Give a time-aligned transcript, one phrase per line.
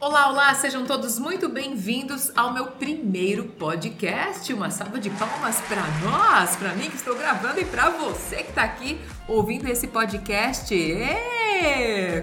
[0.00, 4.50] Olá, olá, sejam todos muito bem-vindos ao meu primeiro podcast.
[4.50, 8.48] Uma salva de palmas para nós, para mim que estou gravando e para você que
[8.48, 10.74] está aqui ouvindo esse podcast.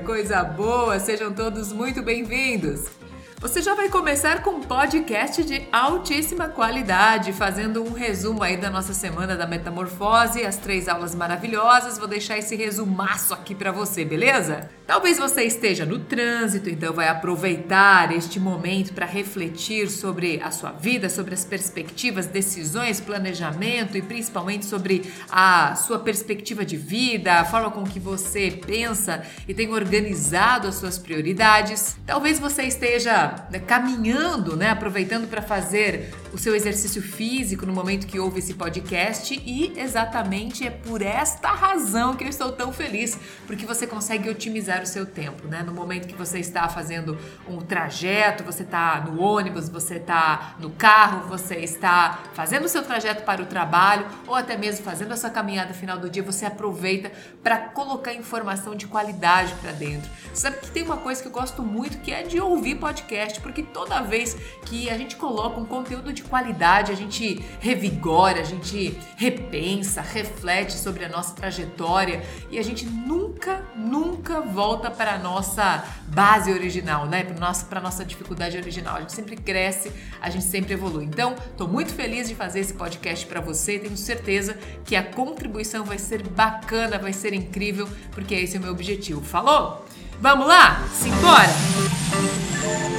[0.03, 2.96] Coisa boa, sejam todos muito bem-vindos.
[3.39, 8.67] Você já vai começar com um podcast de altíssima qualidade, fazendo um resumo aí da
[8.67, 11.99] nossa semana da metamorfose, as três aulas maravilhosas.
[11.99, 14.71] Vou deixar esse resumaço aqui para você, beleza?
[14.87, 20.71] Talvez você esteja no trânsito, então vai aproveitar este momento para refletir sobre a sua
[20.71, 27.45] vida, sobre as perspectivas, decisões, planejamento e principalmente sobre a sua perspectiva de vida, a
[27.45, 31.95] forma com que você pensa e tem organizado as suas prioridades.
[32.07, 38.07] Talvez você esteja né, caminhando, né, aproveitando para fazer o seu exercício físico no momento
[38.07, 43.17] que ouve esse podcast e exatamente é por esta razão que eu estou tão feliz,
[43.45, 45.63] porque você consegue otimizar o seu tempo, né?
[45.63, 50.69] No momento que você está fazendo um trajeto, você está no ônibus, você está no
[50.69, 55.17] carro, você está fazendo o seu trajeto para o trabalho ou até mesmo fazendo a
[55.17, 57.11] sua caminhada final do dia, você aproveita
[57.43, 60.09] para colocar informação de qualidade para dentro.
[60.33, 63.63] Sabe que tem uma coisa que eu gosto muito que é de ouvir podcast, porque
[63.63, 68.97] toda vez que a gente coloca um conteúdo de qualidade, a gente revigora, a gente
[69.15, 75.83] repensa, reflete sobre a nossa trajetória e a gente nunca, nunca volta para a nossa
[76.07, 77.23] base original, né?
[77.23, 78.97] Para nossa, para nossa dificuldade original.
[78.97, 81.05] A gente sempre cresce, a gente sempre evolui.
[81.05, 83.79] Então, estou muito feliz de fazer esse podcast para você.
[83.79, 88.63] Tenho certeza que a contribuição vai ser bacana, vai ser incrível, porque esse é o
[88.63, 89.21] meu objetivo.
[89.21, 89.85] Falou?
[90.19, 90.83] Vamos lá?
[90.93, 92.96] Simbora!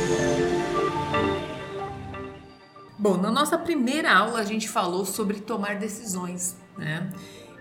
[2.99, 7.09] Bom, na nossa primeira aula a gente falou sobre tomar decisões, né?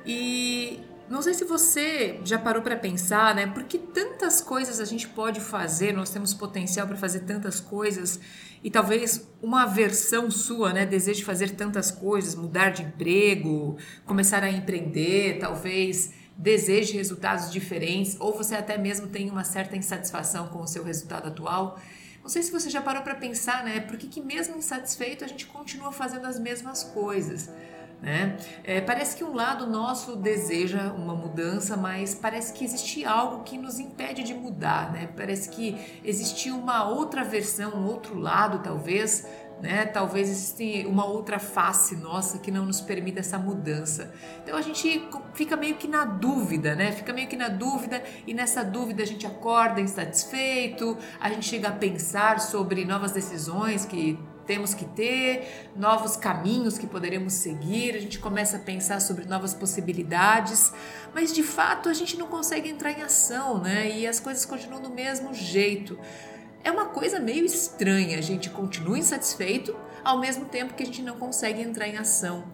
[0.03, 3.45] E não sei se você já parou para pensar, né?
[3.45, 8.19] Porque tantas coisas a gente pode fazer, nós temos potencial para fazer tantas coisas
[8.63, 14.49] e talvez uma versão sua, né, deseje fazer tantas coisas, mudar de emprego, começar a
[14.49, 20.67] empreender, talvez deseje resultados diferentes ou você até mesmo tem uma certa insatisfação com o
[20.67, 21.79] seu resultado atual.
[22.27, 23.79] Não sei se você já parou para pensar, né?
[23.79, 27.49] Por que, que mesmo insatisfeito a gente continua fazendo as mesmas coisas?
[28.01, 28.35] Né?
[28.65, 33.57] É, parece que um lado nosso deseja uma mudança, mas parece que existe algo que
[33.57, 34.91] nos impede de mudar.
[34.91, 35.07] Né?
[35.15, 39.25] Parece que existe uma outra versão, um outro lado, talvez.
[39.61, 39.85] Né?
[39.87, 44.13] Talvez exista uma outra face nossa que não nos permita essa mudança.
[44.43, 46.91] Então a gente fica meio que na dúvida, né?
[46.91, 51.69] Fica meio que na dúvida e nessa dúvida a gente acorda insatisfeito, a gente chega
[51.69, 57.99] a pensar sobre novas decisões que temos que ter, novos caminhos que poderemos seguir, a
[57.99, 60.71] gente começa a pensar sobre novas possibilidades,
[61.13, 63.91] mas de fato a gente não consegue entrar em ação, né?
[63.91, 65.99] E as coisas continuam do mesmo jeito.
[66.63, 71.01] É uma coisa meio estranha, a gente continua insatisfeito ao mesmo tempo que a gente
[71.01, 72.45] não consegue entrar em ação.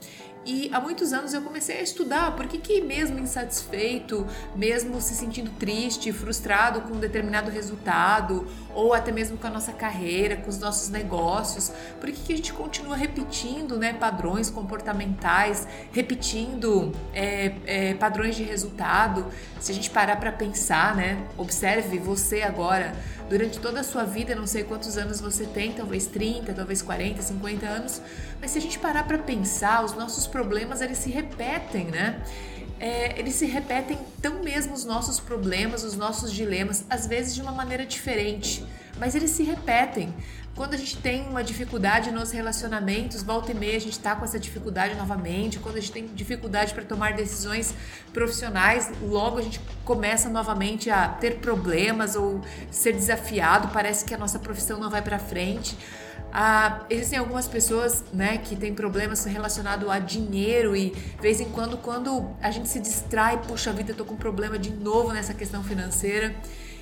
[0.45, 5.15] E há muitos anos eu comecei a estudar por que, que mesmo insatisfeito, mesmo se
[5.15, 10.49] sentindo triste, frustrado com um determinado resultado, ou até mesmo com a nossa carreira, com
[10.49, 17.53] os nossos negócios, por que, que a gente continua repetindo né, padrões comportamentais, repetindo é,
[17.65, 19.25] é, padrões de resultado?
[19.61, 22.93] Se a gente parar para pensar, né, observe você agora,
[23.33, 27.19] durante toda a sua vida, não sei quantos anos você tem, talvez 30, talvez 40,
[27.19, 27.99] 50 anos,
[28.39, 32.23] mas se a gente parar para pensar, os nossos problemas eles se repetem, né?
[32.79, 37.41] É, eles se repetem tão mesmo os nossos problemas, os nossos dilemas, às vezes de
[37.41, 38.63] uma maneira diferente,
[38.99, 40.13] mas eles se repetem.
[40.55, 44.23] Quando a gente tem uma dificuldade nos relacionamentos, volta e meia a gente está com
[44.23, 45.57] essa dificuldade novamente.
[45.57, 47.73] Quando a gente tem dificuldade para tomar decisões
[48.13, 53.69] profissionais, logo a gente começa novamente a ter problemas ou ser desafiado.
[53.69, 55.75] Parece que a nossa profissão não vai para frente.
[56.31, 61.49] Ah, existem algumas pessoas né, que têm problemas relacionados a dinheiro e, de vez em
[61.49, 65.63] quando, quando a gente se distrai, puxa vida, eu com problema de novo nessa questão
[65.63, 66.35] financeira.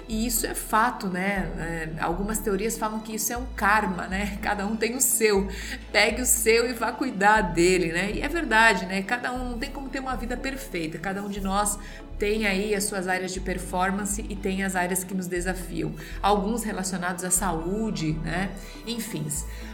[0.08, 1.50] E isso é fato, né?
[1.58, 4.38] É, algumas teorias falam que isso é um karma, né?
[4.44, 5.48] Cada um tem o seu.
[5.92, 8.12] Pegue o seu e vá cuidar dele, né?
[8.12, 9.02] E é verdade, né?
[9.04, 10.98] Cada um não tem como ter uma vida perfeita.
[10.98, 11.78] Cada um de nós
[12.18, 15.94] tem aí as suas áreas de performance e tem as áreas que nos desafiam.
[16.22, 18.52] Alguns relacionados à saúde, né?
[18.86, 19.26] Enfim.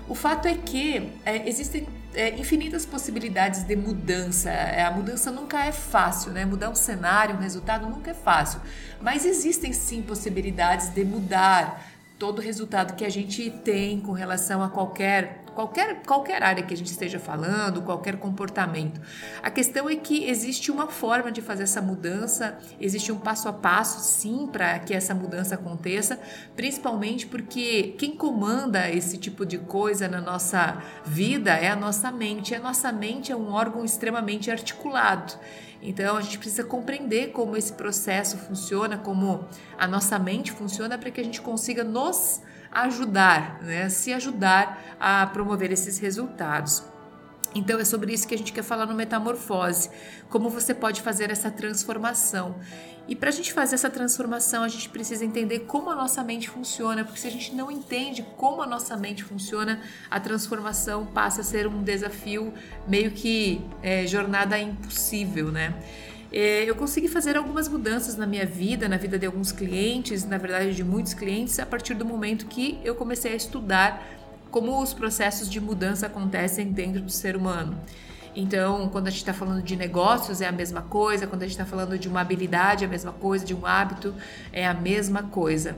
[0.07, 1.85] O fato é que é, existem
[2.17, 4.49] é, infinitas possibilidades de mudança.
[4.49, 6.45] É, a mudança nunca é fácil, né?
[6.45, 8.59] Mudar um cenário, um resultado nunca é fácil.
[8.99, 11.85] Mas existem sim possibilidades de mudar
[12.17, 16.71] todo o resultado que a gente tem com relação a qualquer qualquer, qualquer área que
[16.71, 19.01] a gente esteja falando, qualquer comportamento.
[19.41, 23.53] A questão é que existe uma forma de fazer essa mudança, existe um passo a
[23.53, 26.19] passo, sim, para que essa mudança aconteça,
[26.55, 32.53] principalmente porque quem comanda esse tipo de coisa na nossa vida é a nossa mente.
[32.53, 35.33] A nossa mente é um órgão extremamente articulado.
[35.81, 39.43] Então a gente precisa compreender como esse processo funciona, como
[39.75, 43.89] a nossa mente funciona, para que a gente consiga nos ajudar, né?
[43.89, 46.83] se ajudar a promover esses resultados.
[47.55, 49.89] Então é sobre isso que a gente quer falar no Metamorfose,
[50.29, 52.55] como você pode fazer essa transformação.
[53.07, 56.49] E para a gente fazer essa transformação, a gente precisa entender como a nossa mente
[56.49, 59.81] funciona, porque se a gente não entende como a nossa mente funciona,
[60.11, 62.53] a transformação passa a ser um desafio
[62.85, 65.73] meio que é, jornada impossível, né?
[66.31, 70.37] É, eu consegui fazer algumas mudanças na minha vida, na vida de alguns clientes, na
[70.37, 74.05] verdade de muitos clientes, a partir do momento que eu comecei a estudar
[74.51, 77.77] como os processos de mudança acontecem dentro do ser humano.
[78.35, 81.53] Então, quando a gente está falando de negócios, é a mesma coisa, quando a gente
[81.53, 84.13] está falando de uma habilidade, é a mesma coisa, de um hábito,
[84.53, 85.75] é a mesma coisa.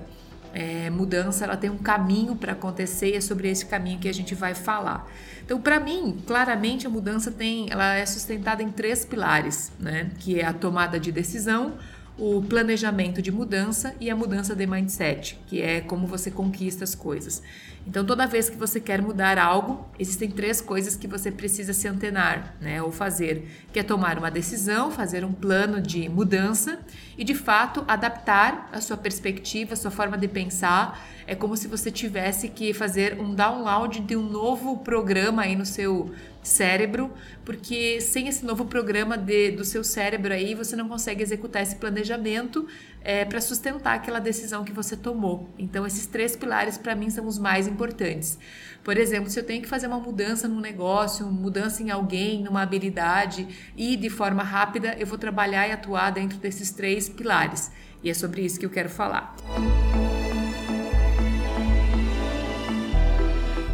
[0.54, 4.14] É, mudança ela tem um caminho para acontecer e é sobre esse caminho que a
[4.14, 5.08] gente vai falar.
[5.46, 10.12] Então, para mim, claramente a mudança tem, ela é sustentada em três pilares, né?
[10.20, 11.74] Que é a tomada de decisão,
[12.20, 16.94] o planejamento de mudança e a mudança de mindset, que é como você conquista as
[16.94, 17.42] coisas.
[17.88, 21.88] Então, toda vez que você quer mudar algo, existem três coisas que você precisa se
[21.88, 26.80] antenar, né, ou fazer, que é tomar uma decisão, fazer um plano de mudança
[27.20, 31.06] e, de fato, adaptar a sua perspectiva, a sua forma de pensar.
[31.28, 35.66] É como se você tivesse que fazer um download de um novo programa aí no
[35.66, 37.12] seu cérebro,
[37.44, 41.76] porque sem esse novo programa de, do seu cérebro aí, você não consegue executar esse
[41.76, 42.66] planejamento
[43.02, 45.50] é, para sustentar aquela decisão que você tomou.
[45.58, 48.38] Então, esses três pilares, para mim, são os mais importantes.
[48.84, 52.62] Por exemplo, se eu tenho que fazer uma mudança num negócio, mudança em alguém, numa
[52.62, 57.72] habilidade e de forma rápida, eu vou trabalhar e atuar dentro desses três pilares.
[58.04, 59.36] E é sobre isso que eu quero falar.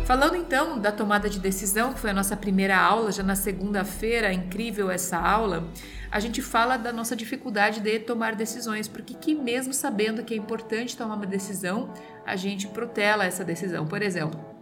[0.05, 4.31] Falando então da tomada de decisão, que foi a nossa primeira aula, já na segunda-feira,
[4.31, 5.67] incrível essa aula,
[6.11, 10.37] a gente fala da nossa dificuldade de tomar decisões, porque que mesmo sabendo que é
[10.37, 11.91] importante tomar uma decisão,
[12.23, 13.87] a gente protela essa decisão.
[13.87, 14.54] Por exemplo,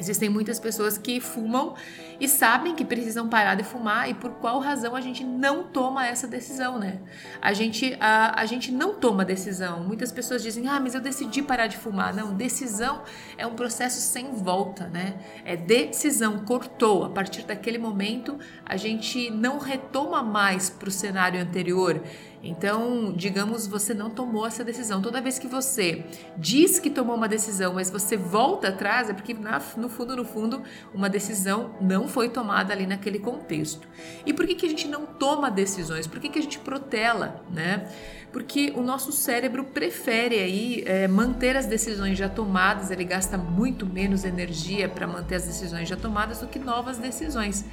[0.00, 1.74] Existem muitas pessoas que fumam
[2.18, 6.06] e sabem que precisam parar de fumar e por qual razão a gente não toma
[6.06, 7.00] essa decisão, né?
[7.40, 9.84] A gente, a, a gente não toma decisão.
[9.84, 12.14] Muitas pessoas dizem, ah, mas eu decidi parar de fumar.
[12.14, 13.02] Não, decisão
[13.36, 15.16] é um processo sem volta, né?
[15.44, 17.04] É decisão, cortou.
[17.04, 22.02] A partir daquele momento, a gente não retoma mais para o cenário anterior.
[22.42, 25.02] Então, digamos, você não tomou essa decisão.
[25.02, 26.06] Toda vez que você
[26.38, 30.24] diz que tomou uma decisão, mas você volta atrás, é porque na, no fundo, no
[30.24, 30.62] fundo,
[30.94, 33.86] uma decisão não foi tomada ali naquele contexto.
[34.24, 36.06] E por que, que a gente não toma decisões?
[36.06, 37.86] Por que, que a gente protela, né?
[38.32, 43.84] Porque o nosso cérebro prefere aí é, manter as decisões já tomadas, ele gasta muito
[43.84, 47.64] menos energia para manter as decisões já tomadas do que novas decisões.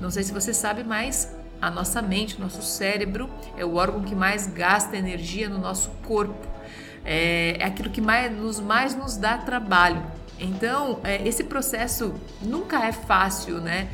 [0.00, 4.02] Não sei se você sabe, mas a nossa mente, o nosso cérebro é o órgão
[4.02, 6.48] que mais gasta energia no nosso corpo.
[7.04, 10.02] É, é aquilo que mais nos, mais nos dá trabalho.
[10.38, 13.88] Então, é, esse processo nunca é fácil, né?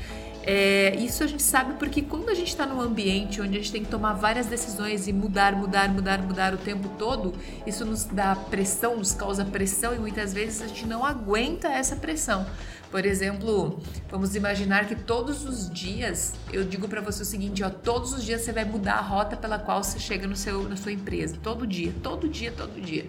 [0.48, 3.72] É, isso a gente sabe porque quando a gente está num ambiente onde a gente
[3.72, 7.34] tem que tomar várias decisões e mudar, mudar, mudar, mudar o tempo todo,
[7.66, 11.96] isso nos dá pressão, nos causa pressão e muitas vezes a gente não aguenta essa
[11.96, 12.46] pressão.
[12.92, 17.68] Por exemplo, vamos imaginar que todos os dias eu digo para você o seguinte, ó,
[17.68, 20.76] todos os dias você vai mudar a rota pela qual você chega no seu na
[20.76, 23.04] sua empresa, todo dia, todo dia, todo dia.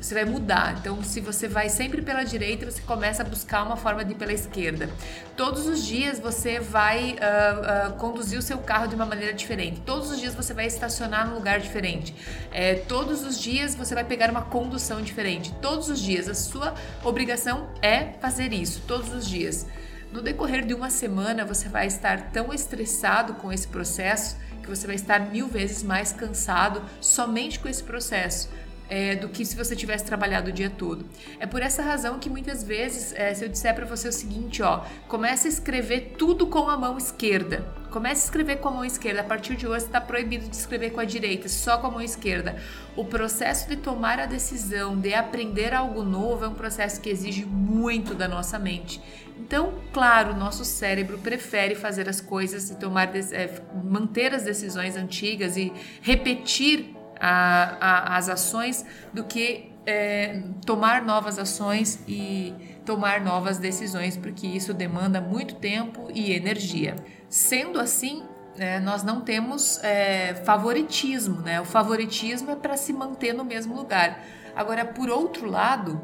[0.00, 0.78] Você vai mudar.
[0.80, 4.14] Então, se você vai sempre pela direita, você começa a buscar uma forma de ir
[4.14, 4.88] pela esquerda.
[5.36, 9.82] Todos os dias você vai uh, uh, conduzir o seu carro de uma maneira diferente.
[9.84, 12.14] Todos os dias você vai estacionar num lugar diferente.
[12.50, 15.52] É, todos os dias você vai pegar uma condução diferente.
[15.60, 18.82] Todos os dias a sua obrigação é fazer isso.
[18.86, 19.66] Todos os os dias.
[20.10, 24.86] No decorrer de uma semana, você vai estar tão estressado com esse processo que você
[24.86, 28.48] vai estar mil vezes mais cansado somente com esse processo.
[28.90, 31.04] É, do que se você tivesse trabalhado o dia todo.
[31.38, 34.62] É por essa razão que muitas vezes, é, se eu disser para você o seguinte,
[34.62, 37.66] ó, comece a escrever tudo com a mão esquerda.
[37.90, 39.20] Comece a escrever com a mão esquerda.
[39.20, 42.00] A partir de hoje está proibido de escrever com a direita, só com a mão
[42.00, 42.56] esquerda.
[42.96, 47.44] O processo de tomar a decisão, de aprender algo novo, é um processo que exige
[47.44, 49.00] muito da nossa mente.
[49.38, 55.56] Então, claro, nosso cérebro prefere fazer as coisas e tomar, é, manter as decisões antigas
[55.56, 63.58] e repetir a, a, as ações do que é, tomar novas ações e tomar novas
[63.58, 66.96] decisões, porque isso demanda muito tempo e energia.
[67.28, 68.22] Sendo assim,
[68.58, 71.60] é, nós não temos é, favoritismo, né?
[71.60, 74.24] O favoritismo é para se manter no mesmo lugar.
[74.54, 76.00] Agora, por outro lado,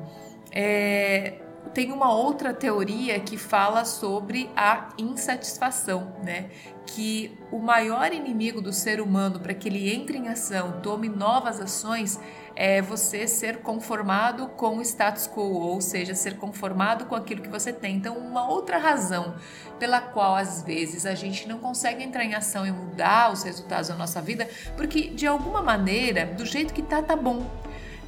[0.52, 1.40] é,
[1.72, 6.50] tem uma outra teoria que fala sobre a insatisfação, né?
[6.86, 11.60] Que o maior inimigo do ser humano para que ele entre em ação, tome novas
[11.60, 12.20] ações,
[12.56, 17.48] é você ser conformado com o status quo, ou seja, ser conformado com aquilo que
[17.48, 17.96] você tem.
[17.96, 19.34] Então, uma outra razão
[19.78, 23.88] pela qual às vezes a gente não consegue entrar em ação e mudar os resultados
[23.88, 27.44] da nossa vida, porque de alguma maneira, do jeito que tá, tá bom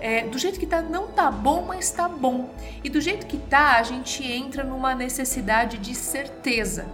[0.06, 2.54] é, do jeito que tá, não tá bom, mas tá bom.
[2.84, 6.86] E do jeito que tá, a gente entra numa necessidade de certeza.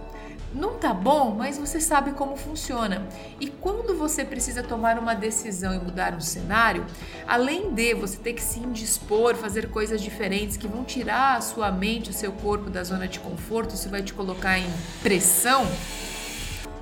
[0.51, 3.07] Não tá bom, mas você sabe como funciona.
[3.39, 6.87] E quando você precisa tomar uma decisão e mudar um cenário,
[7.27, 11.71] além de você ter que se indispor, fazer coisas diferentes que vão tirar a sua
[11.71, 14.65] mente, o seu corpo da zona de conforto, isso vai te colocar em
[15.03, 15.67] pressão.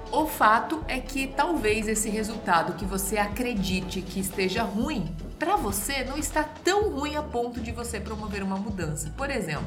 [0.09, 6.03] O fato é que talvez esse resultado que você acredite que esteja ruim para você
[6.03, 9.11] não está tão ruim a ponto de você promover uma mudança.
[9.17, 9.65] Por exemplo,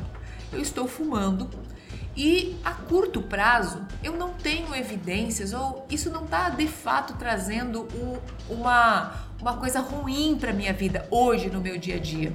[0.52, 1.50] eu estou fumando
[2.16, 7.88] e a curto prazo eu não tenho evidências ou isso não está de fato trazendo
[7.92, 12.32] um, uma, uma coisa ruim para minha vida hoje no meu dia a dia.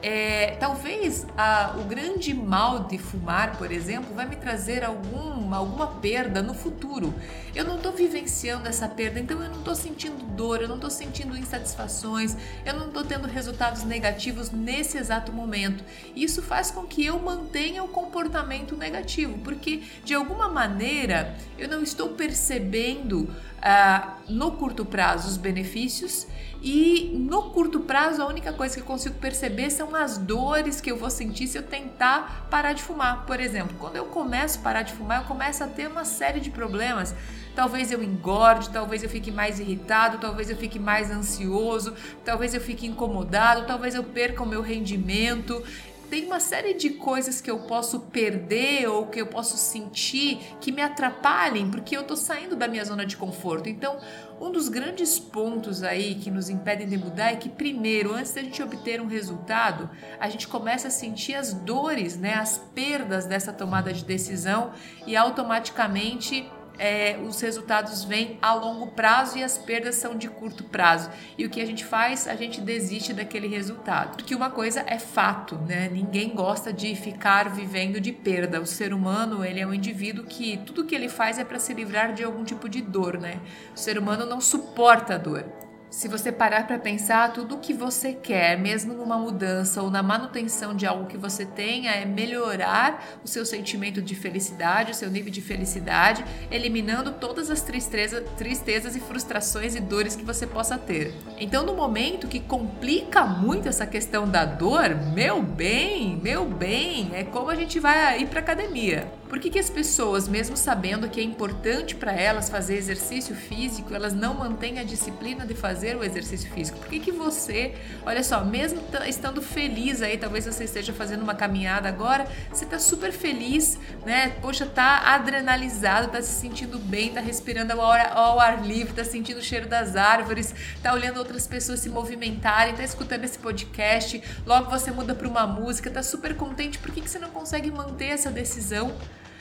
[0.00, 5.88] É, talvez a, o grande mal de fumar, por exemplo, vai me trazer algum, alguma
[5.88, 7.12] perda no futuro.
[7.52, 10.90] Eu não estou vivenciando essa perda, então eu não estou sentindo dor, eu não estou
[10.90, 15.82] sentindo insatisfações, eu não estou tendo resultados negativos nesse exato momento.
[16.14, 21.82] Isso faz com que eu mantenha o comportamento negativo, porque de alguma maneira eu não
[21.82, 26.26] estou percebendo ah, no curto prazo os benefícios
[26.60, 30.90] e no curto prazo, a única coisa que eu consigo perceber são as dores que
[30.90, 33.24] eu vou sentir se eu tentar parar de fumar.
[33.26, 36.40] Por exemplo, quando eu começo a parar de fumar, eu começo a ter uma série
[36.40, 37.14] de problemas.
[37.54, 42.60] Talvez eu engorde, talvez eu fique mais irritado, talvez eu fique mais ansioso, talvez eu
[42.60, 45.62] fique incomodado, talvez eu perca o meu rendimento
[46.10, 50.72] tem uma série de coisas que eu posso perder ou que eu posso sentir que
[50.72, 53.68] me atrapalhem porque eu tô saindo da minha zona de conforto.
[53.68, 53.98] Então,
[54.40, 58.42] um dos grandes pontos aí que nos impedem de mudar é que primeiro, antes da
[58.42, 63.52] gente obter um resultado, a gente começa a sentir as dores, né, as perdas dessa
[63.52, 64.72] tomada de decisão
[65.06, 70.64] e automaticamente é, os resultados vêm a longo prazo e as perdas são de curto
[70.64, 71.10] prazo.
[71.36, 72.28] E o que a gente faz?
[72.28, 74.16] A gente desiste daquele resultado.
[74.16, 75.88] Porque uma coisa é fato, né?
[75.92, 78.60] Ninguém gosta de ficar vivendo de perda.
[78.60, 81.74] O ser humano, ele é um indivíduo que tudo que ele faz é para se
[81.74, 83.40] livrar de algum tipo de dor, né?
[83.74, 85.67] O ser humano não suporta a dor.
[85.90, 90.02] Se você parar para pensar, tudo o que você quer, mesmo numa mudança ou na
[90.02, 95.10] manutenção de algo que você tenha, é melhorar o seu sentimento de felicidade, o seu
[95.10, 100.76] nível de felicidade, eliminando todas as tristeza, tristezas e frustrações e dores que você possa
[100.76, 101.14] ter.
[101.38, 107.24] Então, no momento que complica muito essa questão da dor, meu bem, meu bem, é
[107.24, 109.10] como a gente vai ir para academia.
[109.28, 113.94] Por que, que as pessoas, mesmo sabendo que é importante para elas fazer exercício físico,
[113.94, 116.78] elas não mantêm a disciplina de fazer o exercício físico?
[116.78, 121.34] Por que, que você, olha só, mesmo estando feliz aí, talvez você esteja fazendo uma
[121.34, 124.30] caminhada agora, você está super feliz, né?
[124.40, 129.04] Poxa, tá adrenalizado, tá se sentindo bem, tá respirando ao ar, ao ar livre, tá
[129.04, 134.22] sentindo o cheiro das árvores, tá olhando outras pessoas se movimentarem, tá escutando esse podcast,
[134.46, 136.78] logo você muda para uma música, tá super contente.
[136.78, 138.94] Por que, que você não consegue manter essa decisão?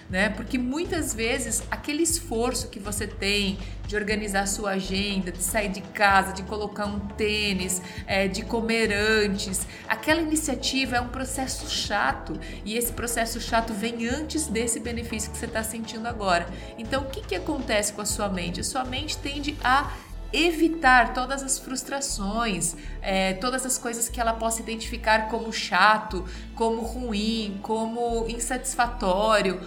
[0.09, 0.29] Né?
[0.29, 5.81] Porque muitas vezes aquele esforço que você tem de organizar sua agenda, de sair de
[5.81, 12.37] casa, de colocar um tênis, é, de comer antes, aquela iniciativa é um processo chato
[12.65, 16.47] e esse processo chato vem antes desse benefício que você está sentindo agora.
[16.77, 18.59] Então, o que, que acontece com a sua mente?
[18.59, 19.91] A sua mente tende a
[20.31, 26.81] evitar todas as frustrações, é, todas as coisas que ela possa identificar como chato, como
[26.81, 29.59] ruim, como insatisfatório,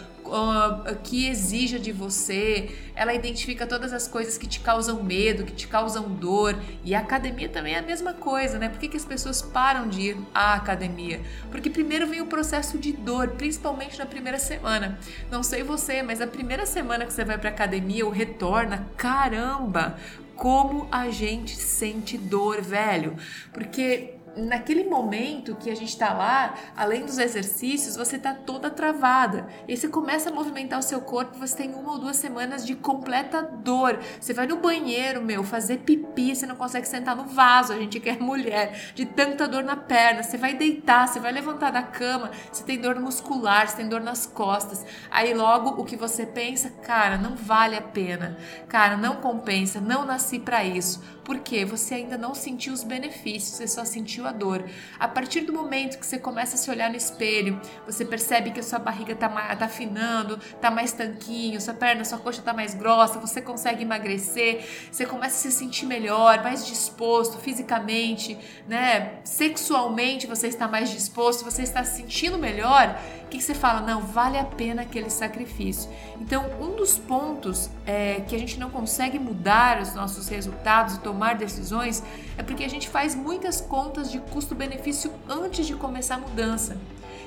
[1.02, 5.66] que exija de você, ela identifica todas as coisas que te causam medo, que te
[5.66, 6.56] causam dor.
[6.84, 8.68] E a academia também é a mesma coisa, né?
[8.68, 11.20] Por que, que as pessoas param de ir à academia?
[11.50, 14.98] Porque primeiro vem o processo de dor, principalmente na primeira semana.
[15.30, 19.96] Não sei você, mas a primeira semana que você vai para academia ou retorna, caramba,
[20.40, 23.14] como a gente sente dor, velho.
[23.52, 29.46] Porque naquele momento que a gente está lá, além dos exercícios, você está toda travada.
[29.66, 32.74] E você começa a movimentar o seu corpo, você tem uma ou duas semanas de
[32.74, 33.98] completa dor.
[34.20, 37.98] Você vai no banheiro, meu, fazer pipi, você não consegue sentar no vaso, a gente
[38.00, 40.22] quer mulher, de tanta dor na perna.
[40.22, 44.00] Você vai deitar, você vai levantar da cama, você tem dor muscular, você tem dor
[44.00, 44.84] nas costas.
[45.10, 48.36] Aí logo o que você pensa, cara, não vale a pena.
[48.68, 51.02] Cara, não compensa, não nasci para isso.
[51.24, 54.64] Porque você ainda não sentiu os benefícios, você só sentiu a dor.
[54.98, 58.60] A partir do momento que você começa a se olhar no espelho, você percebe que
[58.60, 62.74] a sua barriga tá, tá afinando, tá mais tanquinho, sua perna, sua coxa tá mais
[62.74, 68.36] grossa, você consegue emagrecer, você começa a se sentir melhor, mais disposto fisicamente,
[68.66, 69.20] né?
[69.24, 72.98] Sexualmente você está mais disposto, você está se sentindo melhor
[73.30, 75.90] que você fala, não, vale a pena aquele sacrifício.
[76.20, 81.00] Então, um dos pontos é, que a gente não consegue mudar os nossos resultados e
[81.00, 82.02] tomar decisões
[82.36, 86.76] é porque a gente faz muitas contas de custo-benefício antes de começar a mudança.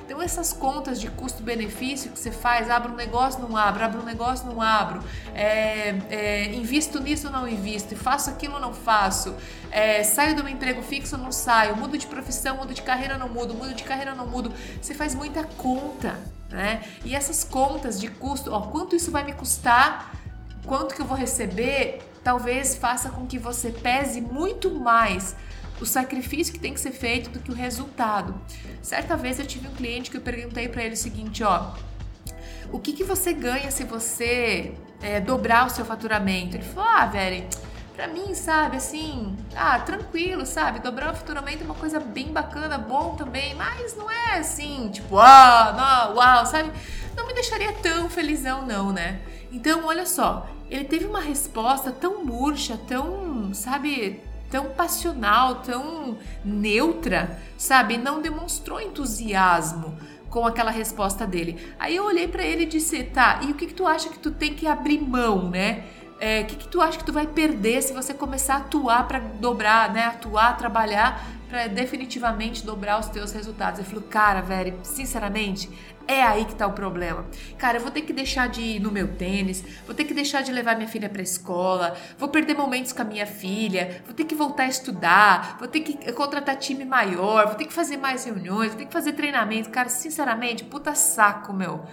[0.04, 4.04] Então, essas contas de custo-benefício que você faz, abro um negócio, não abro, abro um
[4.04, 5.02] negócio, não abro,
[5.34, 9.34] é, é, invisto nisso, não invisto, faço aquilo, não faço,
[9.70, 13.30] é, saio do meu emprego fixo, não saio, mudo de profissão, mudo de carreira, não
[13.30, 14.52] mudo, mudo de carreira, não mudo.
[14.80, 16.20] Você faz muita conta,
[16.50, 16.82] né?
[17.02, 20.14] E essas contas de custo, ó, quanto isso vai me custar,
[20.66, 25.34] quanto que eu vou receber, talvez faça com que você pese muito mais
[25.80, 28.34] o sacrifício que tem que ser feito do que o resultado.
[28.82, 31.72] Certa vez eu tive um cliente que eu perguntei para ele o seguinte, ó,
[32.72, 36.56] o que, que você ganha se você é, dobrar o seu faturamento?
[36.56, 37.46] Ele falou, ah, velho,
[37.94, 42.76] pra mim, sabe, assim, ah, tranquilo, sabe, dobrar o faturamento é uma coisa bem bacana,
[42.76, 46.72] bom também, mas não é assim, tipo, ah, não, uau, sabe?
[47.16, 49.20] Não me deixaria tão felizão, não, né?
[49.52, 54.20] Então, olha só, ele teve uma resposta tão murcha, tão, sabe,
[54.54, 57.98] tão passional, tão neutra, sabe?
[57.98, 59.98] Não demonstrou entusiasmo
[60.30, 61.74] com aquela resposta dele.
[61.76, 64.18] Aí eu olhei para ele e disse: "Tá, e o que que tu acha que
[64.20, 65.86] tu tem que abrir mão, né?
[66.20, 69.08] É, o que que tu acha que tu vai perder se você começar a atuar
[69.08, 70.04] para dobrar, né?
[70.04, 73.80] Atuar, trabalhar para definitivamente dobrar os teus resultados.
[73.80, 75.68] Eu falei, cara, velho, sinceramente,
[76.06, 77.26] é aí que tá o problema.
[77.58, 80.42] Cara, eu vou ter que deixar de ir no meu tênis, vou ter que deixar
[80.42, 84.24] de levar minha filha pra escola, vou perder momentos com a minha filha, vou ter
[84.24, 88.24] que voltar a estudar, vou ter que contratar time maior, vou ter que fazer mais
[88.24, 89.70] reuniões, vou ter que fazer treinamento.
[89.70, 91.84] Cara, sinceramente, puta saco, meu.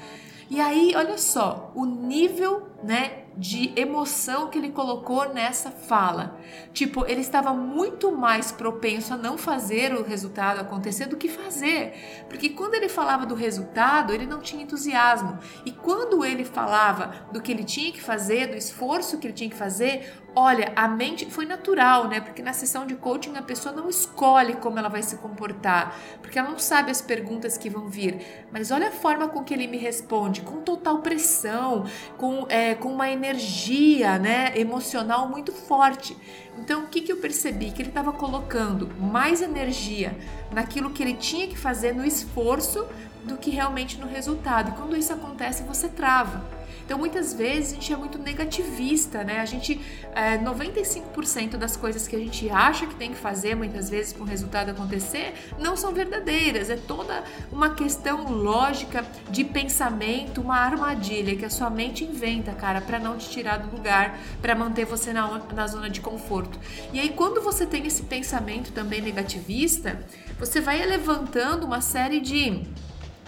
[0.52, 6.38] E aí, olha só, o nível, né, de emoção que ele colocou nessa fala.
[6.74, 12.26] Tipo, ele estava muito mais propenso a não fazer o resultado acontecer do que fazer.
[12.28, 15.40] Porque quando ele falava do resultado, ele não tinha entusiasmo.
[15.66, 19.50] E quando ele falava do que ele tinha que fazer, do esforço que ele tinha
[19.50, 22.22] que fazer, Olha, a mente foi natural, né?
[22.22, 26.40] Porque na sessão de coaching a pessoa não escolhe como ela vai se comportar, porque
[26.40, 28.46] ela não sabe as perguntas que vão vir.
[28.50, 31.86] Mas olha a forma com que ele me responde, com total pressão,
[32.18, 36.16] com, é, com uma energia né, emocional muito forte.
[36.58, 37.72] Então, o que, que eu percebi?
[37.72, 40.18] Que ele estava colocando mais energia
[40.50, 42.88] naquilo que ele tinha que fazer no esforço
[43.26, 44.70] do que realmente no resultado.
[44.70, 46.61] E quando isso acontece, você trava.
[46.92, 49.40] Então, muitas vezes a gente é muito negativista, né?
[49.40, 49.80] A gente,
[50.14, 54.24] é, 95% das coisas que a gente acha que tem que fazer, muitas vezes para
[54.24, 56.70] o resultado acontecer, não são verdadeiras.
[56.70, 62.82] É toda uma questão lógica de pensamento, uma armadilha que a sua mente inventa, cara,
[62.82, 66.60] para não te tirar do lugar, para manter você na, na zona de conforto.
[66.92, 70.06] E aí, quando você tem esse pensamento também negativista,
[70.38, 72.66] você vai levantando uma série de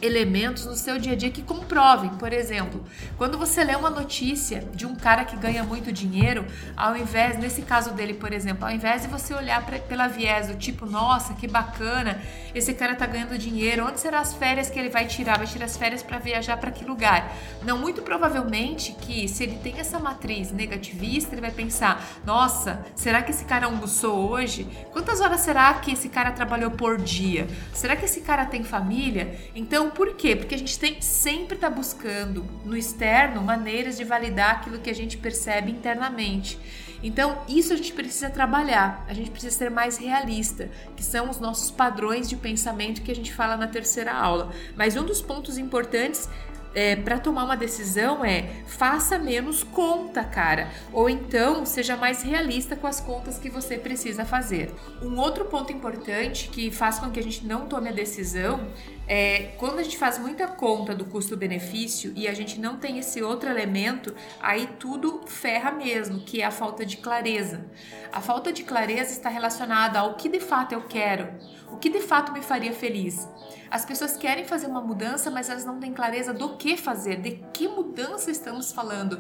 [0.03, 2.09] elementos no seu dia a dia que comprovem.
[2.11, 2.83] Por exemplo,
[3.17, 7.61] quando você lê uma notícia de um cara que ganha muito dinheiro, ao invés, nesse
[7.61, 11.33] caso dele, por exemplo, ao invés de você olhar pra, pela viés do tipo, nossa,
[11.33, 12.21] que bacana,
[12.53, 15.37] esse cara tá ganhando dinheiro, onde serão as férias que ele vai tirar?
[15.37, 17.33] Vai tirar as férias para viajar para que lugar?
[17.63, 23.21] Não, muito provavelmente que se ele tem essa matriz negativista, ele vai pensar, nossa, será
[23.21, 24.67] que esse cara almoçou hoje?
[24.91, 27.47] Quantas horas será que esse cara trabalhou por dia?
[27.73, 29.39] Será que esse cara tem família?
[29.55, 30.35] Então, por quê?
[30.35, 34.95] Porque a gente tem sempre está buscando no externo maneiras de validar aquilo que a
[34.95, 36.59] gente percebe internamente.
[37.03, 41.37] Então, isso a gente precisa trabalhar, a gente precisa ser mais realista, que são os
[41.37, 44.53] nossos padrões de pensamento que a gente fala na terceira aula.
[44.77, 46.29] Mas um dos pontos importantes
[46.75, 50.69] é, para tomar uma decisão é faça menos conta, cara.
[50.91, 54.73] Ou então seja mais realista com as contas que você precisa fazer.
[55.01, 58.67] Um outro ponto importante que faz com que a gente não tome a decisão
[59.07, 63.21] é quando a gente faz muita conta do custo-benefício e a gente não tem esse
[63.21, 67.65] outro elemento, aí tudo ferra mesmo, que é a falta de clareza.
[68.11, 71.33] A falta de clareza está relacionada ao que de fato eu quero,
[71.69, 73.27] o que de fato me faria feliz.
[73.69, 77.43] As pessoas querem fazer uma mudança, mas elas não têm clareza do que fazer, de
[77.51, 79.19] que mudança estamos falando.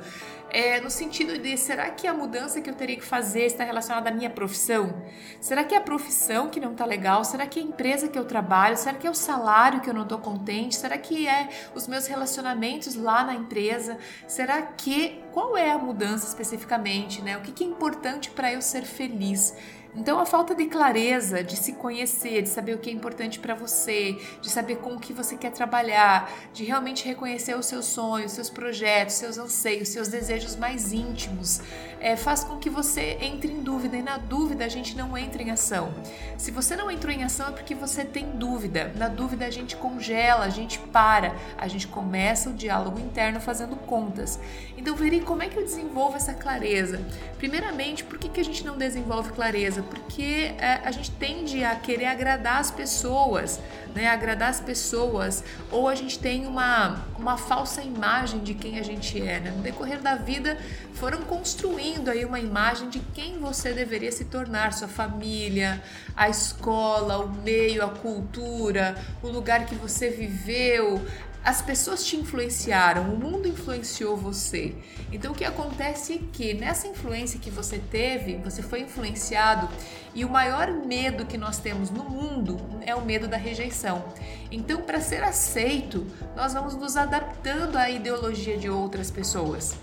[0.53, 4.11] É, no sentido de, será que a mudança que eu teria que fazer está relacionada
[4.11, 5.01] à minha profissão?
[5.41, 7.25] Será que é a profissão que não está legal?
[7.25, 8.77] Será que é a empresa que eu trabalho?
[8.77, 10.75] Será que é o salário que eu não estou contente?
[10.75, 13.97] Será que é os meus relacionamentos lá na empresa?
[14.27, 17.21] Será que qual é a mudança especificamente?
[17.21, 17.35] Né?
[17.35, 19.55] O que, que é importante para eu ser feliz?
[19.95, 23.53] Então, a falta de clareza, de se conhecer, de saber o que é importante para
[23.53, 28.31] você, de saber com o que você quer trabalhar, de realmente reconhecer os seus sonhos,
[28.31, 31.61] seus projetos, seus anseios, seus desejos mais íntimos,
[31.99, 33.95] é, faz com que você entre em dúvida.
[33.95, 35.93] E na dúvida, a gente não entra em ação.
[36.39, 38.91] Se você não entrou em ação, é porque você tem dúvida.
[38.97, 43.75] Na dúvida, a gente congela, a gente para, a gente começa o diálogo interno fazendo
[43.75, 44.39] contas.
[44.75, 47.01] Então, Veri, como é que eu desenvolvo essa clareza?
[47.37, 49.83] Primeiramente, por que, que a gente não desenvolve clareza?
[49.83, 53.59] porque é, a gente tende a querer agradar as pessoas,
[53.95, 54.07] né?
[54.07, 59.21] Agradar as pessoas, ou a gente tem uma, uma falsa imagem de quem a gente
[59.21, 59.51] é, né?
[59.55, 60.57] No decorrer da vida
[60.93, 65.81] foram construindo aí uma imagem de quem você deveria se tornar, sua família,
[66.15, 71.01] a escola, o meio, a cultura, o lugar que você viveu,
[71.43, 74.75] as pessoas te influenciaram, o mundo influenciou você.
[75.11, 79.67] Então o que acontece é que nessa influência que você teve, você foi influenciado
[80.15, 84.05] e o maior medo que nós temos no mundo é o medo da rejeição.
[84.51, 89.75] Então, para ser aceito, nós vamos nos adaptando à ideologia de outras pessoas.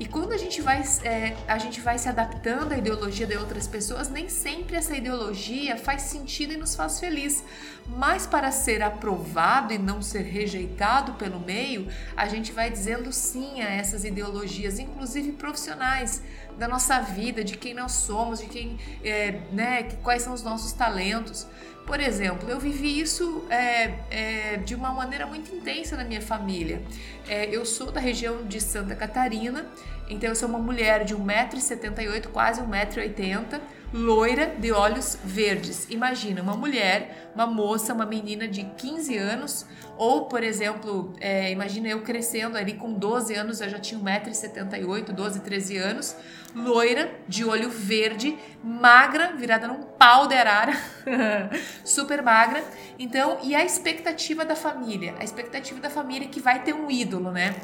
[0.00, 3.66] E quando a gente vai, é, a gente vai se adaptando à ideologia de outras
[3.66, 7.42] pessoas, nem sempre essa ideologia faz sentido e nos faz feliz.
[7.84, 13.60] Mas para ser aprovado e não ser rejeitado pelo meio, a gente vai dizendo sim
[13.60, 16.22] a essas ideologias, inclusive profissionais
[16.56, 20.72] da nossa vida, de quem nós somos, de quem, é, né, quais são os nossos
[20.72, 21.46] talentos.
[21.88, 26.82] Por exemplo, eu vivi isso é, é, de uma maneira muito intensa na minha família.
[27.26, 29.66] É, eu sou da região de Santa Catarina,
[30.06, 33.58] então eu sou uma mulher de 1,78m, quase 1,80m,
[33.92, 35.86] loira de olhos verdes.
[35.90, 41.88] Imagina uma mulher, uma moça, uma menina de 15 anos, ou, por exemplo, é, imagina
[41.88, 46.16] eu crescendo ali com 12 anos, eu já tinha 1,78m, 12, 13 anos,
[46.54, 50.72] loira, de olho verde, magra, virada num pau de arara,
[51.84, 52.62] super magra.
[52.98, 55.14] Então, e a expectativa da família?
[55.18, 57.54] A expectativa da família é que vai ter um ídolo, né?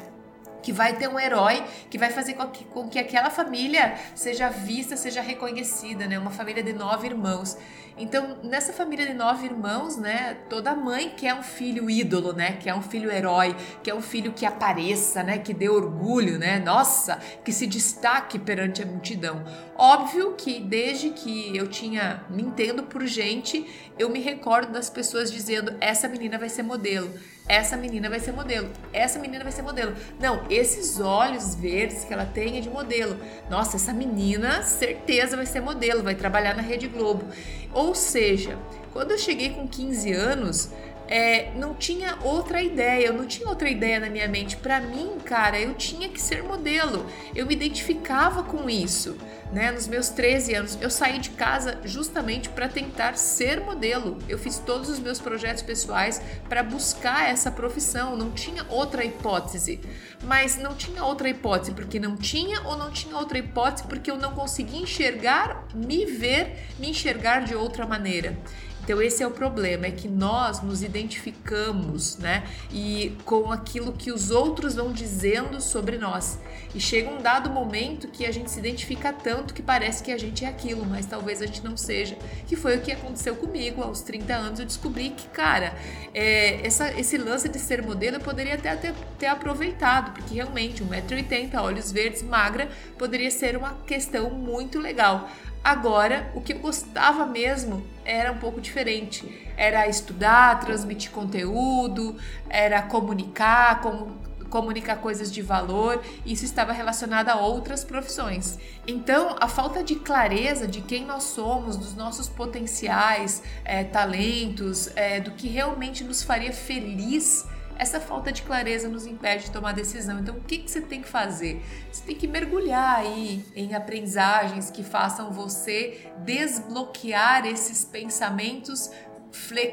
[0.65, 4.49] Que vai ter um herói que vai fazer com que, com que aquela família seja
[4.49, 6.17] vista, seja reconhecida, né?
[6.17, 7.55] Uma família de nove irmãos.
[7.95, 12.73] Então, nessa família de nove irmãos, né, toda mãe quer um filho ídolo, né, quer
[12.73, 17.53] um filho herói, quer um filho que apareça, né, que dê orgulho, né, nossa, que
[17.53, 19.45] se destaque perante a multidão.
[19.77, 23.65] Óbvio que desde que eu tinha, me entendo por gente,
[23.97, 27.09] eu me recordo das pessoas dizendo: essa menina vai ser modelo
[27.47, 29.93] essa menina vai ser modelo, essa menina vai ser modelo.
[30.19, 33.17] Não, esses olhos verdes que ela tem é de modelo.
[33.49, 37.25] Nossa, essa menina certeza vai ser modelo, vai trabalhar na Rede Globo.
[37.71, 38.57] Ou seja,
[38.91, 40.71] quando eu cheguei com 15 anos,
[41.07, 44.57] é, não tinha outra ideia, eu não tinha outra ideia na minha mente.
[44.57, 47.05] Para mim, cara, eu tinha que ser modelo.
[47.35, 49.17] Eu me identificava com isso
[49.51, 54.17] né, nos meus 13 anos, eu saí de casa justamente para tentar ser modelo.
[54.27, 59.79] Eu fiz todos os meus projetos pessoais para buscar essa profissão, não tinha outra hipótese.
[60.23, 64.17] Mas não tinha outra hipótese porque não tinha ou não tinha outra hipótese porque eu
[64.17, 68.37] não conseguia enxergar, me ver, me enxergar de outra maneira.
[68.85, 74.11] Então esse é o problema, é que nós nos identificamos, né, e com aquilo que
[74.11, 76.37] os outros vão dizendo sobre nós.
[76.73, 80.17] E chega um dado momento que a gente se identifica tanto que parece que a
[80.19, 82.15] gente é aquilo, mas talvez a gente não seja.
[82.47, 84.59] Que foi o que aconteceu comigo aos 30 anos.
[84.59, 85.73] Eu descobri que, cara,
[86.13, 90.83] é, essa, esse lance de ser modelo eu poderia até ter, ter aproveitado, porque realmente
[90.83, 92.69] 1,80m, olhos verdes, magra,
[92.99, 95.27] poderia ser uma questão muito legal.
[95.63, 99.51] Agora, o que eu gostava mesmo era um pouco diferente.
[99.57, 102.15] Era estudar, transmitir conteúdo,
[102.49, 104.17] era comunicar, como,
[104.49, 106.01] comunicar coisas de valor.
[106.25, 108.57] Isso estava relacionado a outras profissões.
[108.87, 115.19] Então, a falta de clareza de quem nós somos, dos nossos potenciais, é, talentos, é,
[115.19, 117.45] do que realmente nos faria feliz
[117.77, 120.19] essa falta de clareza nos impede de tomar decisão.
[120.19, 121.61] Então, o que, que você tem que fazer?
[121.91, 128.89] Você tem que mergulhar aí em aprendizagens que façam você desbloquear esses pensamentos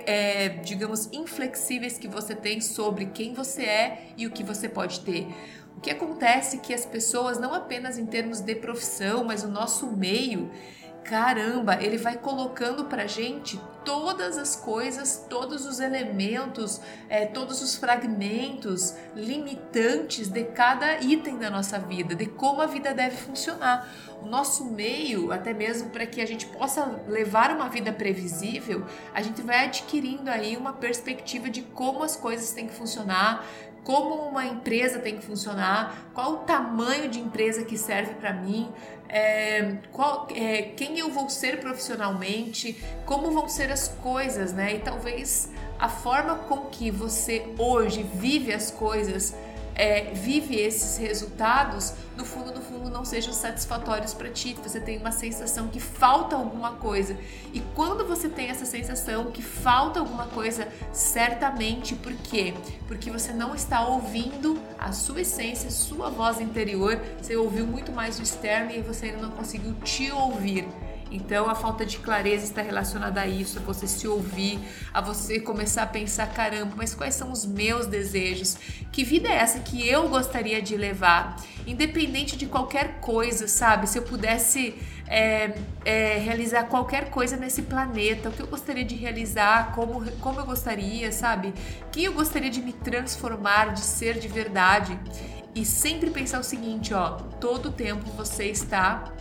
[0.07, 5.01] é, digamos, inflexíveis que você tem sobre quem você é e o que você pode
[5.01, 5.29] ter.
[5.77, 9.49] O que acontece é que as pessoas, não apenas em termos de profissão, mas o
[9.49, 10.51] nosso meio,
[11.05, 17.75] caramba, ele vai colocando pra gente todas as coisas, todos os elementos, é, todos os
[17.75, 23.89] fragmentos limitantes de cada item da nossa vida, de como a vida deve funcionar.
[24.23, 29.21] O nosso meio, até mesmo para que a gente possa levar uma vida previsível, a
[29.21, 33.45] gente vai adquirindo aí uma perspectiva de como as coisas têm que funcionar,
[33.85, 38.73] como uma empresa tem que funcionar, qual o tamanho de empresa que serve para mim,
[39.13, 44.77] é, qual, é, quem eu vou ser profissionalmente, como vão ser as coisas, né?
[44.77, 49.35] E talvez a forma com que você hoje vive as coisas
[49.75, 54.57] é, vive esses resultados, no fundo, no fundo, não sejam satisfatórios para ti.
[54.63, 57.17] Você tem uma sensação que falta alguma coisa.
[57.53, 62.55] E quando você tem essa sensação que falta alguma coisa, certamente, por quê?
[62.87, 67.01] Porque você não está ouvindo a sua essência, sua voz interior.
[67.21, 70.67] Você ouviu muito mais o externo e você ainda não conseguiu te ouvir.
[71.13, 74.59] Então a falta de clareza está relacionada a isso, a você se ouvir,
[74.95, 78.57] a você começar a pensar, caramba, mas quais são os meus desejos?
[78.91, 81.37] Que vida é essa que eu gostaria de levar?
[81.67, 83.87] Independente de qualquer coisa, sabe?
[83.89, 84.75] Se eu pudesse
[85.07, 90.41] é, é, realizar qualquer coisa nesse planeta, o que eu gostaria de realizar, como, como
[90.41, 91.53] eu gostaria, sabe?
[91.91, 94.99] Quem eu gostaria de me transformar, de ser de verdade.
[95.55, 99.13] E sempre pensar o seguinte, ó, todo tempo você está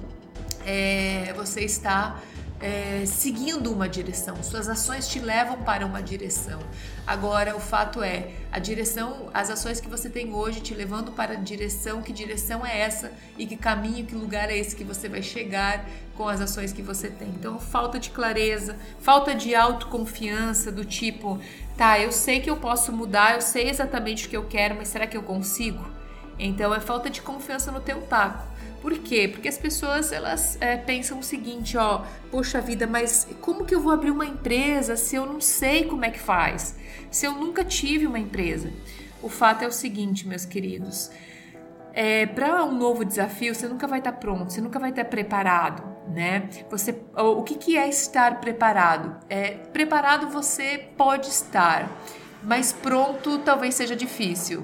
[0.65, 2.19] é, você está
[2.62, 6.60] é, seguindo uma direção, suas ações te levam para uma direção.
[7.08, 11.34] Agora, o fato é, a direção, as ações que você tem hoje te levando para
[11.34, 15.10] a direção, que direção é essa e que caminho, que lugar é esse que você
[15.10, 15.84] vai chegar
[16.15, 17.30] com as ações que você tem.
[17.30, 21.39] Então, falta de clareza, falta de autoconfiança, do tipo,
[21.76, 24.89] tá, eu sei que eu posso mudar, eu sei exatamente o que eu quero, mas
[24.89, 25.84] será que eu consigo?
[26.38, 28.52] Então, é falta de confiança no teu taco.
[28.81, 29.27] Por quê?
[29.31, 33.79] Porque as pessoas elas é, pensam o seguinte, ó, poxa vida, mas como que eu
[33.79, 36.75] vou abrir uma empresa se eu não sei como é que faz?
[37.11, 38.71] Se eu nunca tive uma empresa?
[39.21, 41.11] O fato é o seguinte, meus queridos,
[41.93, 45.03] é, para um novo desafio você nunca vai estar tá pronto, você nunca vai estar
[45.03, 46.49] tá preparado, né?
[46.71, 49.15] Você, o que, que é estar preparado?
[49.29, 51.87] É, preparado você pode estar,
[52.41, 54.63] mas pronto talvez seja difícil.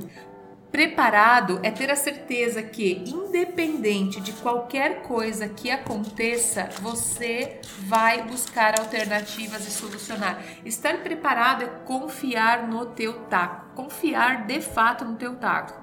[0.71, 8.77] Preparado é ter a certeza que, independente de qualquer coisa que aconteça, você vai buscar
[8.77, 10.43] alternativas e solucionar.
[10.65, 15.82] Estar preparado é confiar no teu taco, confiar de fato no teu taco.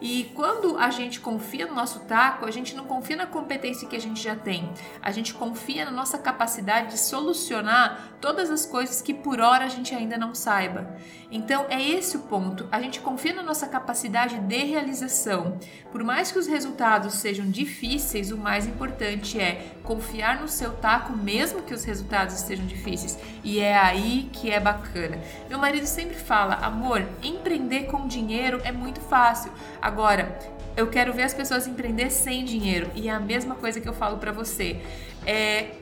[0.00, 3.96] E quando a gente confia no nosso taco, a gente não confia na competência que
[3.96, 4.70] a gente já tem.
[5.00, 9.68] A gente confia na nossa capacidade de solucionar todas as coisas que por hora a
[9.68, 10.96] gente ainda não saiba.
[11.30, 12.68] Então é esse o ponto.
[12.70, 15.58] A gente confia na nossa capacidade de realização.
[15.90, 21.16] Por mais que os resultados sejam difíceis, o mais importante é confiar no seu taco,
[21.16, 23.18] mesmo que os resultados estejam difíceis.
[23.42, 25.18] E é aí que é bacana.
[25.48, 29.52] Meu marido sempre fala: amor, empreender com dinheiro é muito fácil.
[29.86, 30.36] Agora,
[30.76, 32.90] eu quero ver as pessoas empreender sem dinheiro.
[32.92, 34.82] E é a mesma coisa que eu falo para você.
[35.24, 35.76] É,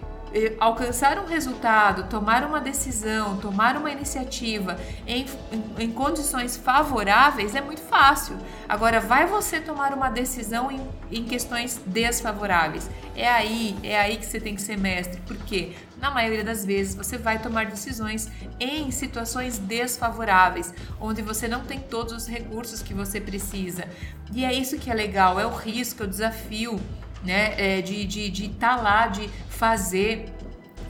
[0.61, 7.63] alcançar um resultado, tomar uma decisão, tomar uma iniciativa em, em, em, condições favoráveis é
[7.63, 8.37] muito fácil.
[8.69, 12.91] Agora, vai você tomar uma decisão em, em questões desfavoráveis?
[13.17, 15.73] É aí, é aí que você tem que ser mestre, porque
[16.05, 21.81] na maioria das vezes você vai tomar decisões em situações desfavoráveis, onde você não tem
[21.81, 23.89] todos os recursos que você precisa.
[24.31, 26.79] E é isso que é legal, é o risco, é o desafio
[27.25, 27.55] né?
[27.57, 30.27] É, de estar de, de tá lá, de fazer,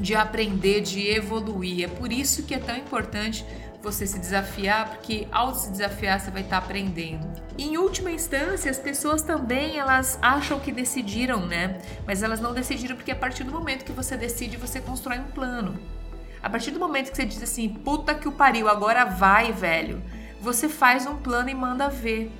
[0.01, 1.85] de aprender, de evoluir.
[1.85, 3.47] É por isso que é tão importante
[3.85, 7.31] você se desafiar, porque ao se desafiar você vai estar tá aprendendo.
[7.57, 11.79] Em última instância, as pessoas também elas acham que decidiram, né?
[12.07, 15.31] Mas elas não decidiram porque a partir do momento que você decide, você constrói um
[15.31, 15.79] plano.
[16.43, 20.03] A partir do momento que você diz assim, puta que o pariu, agora vai, velho,
[20.41, 22.33] você faz um plano e manda ver.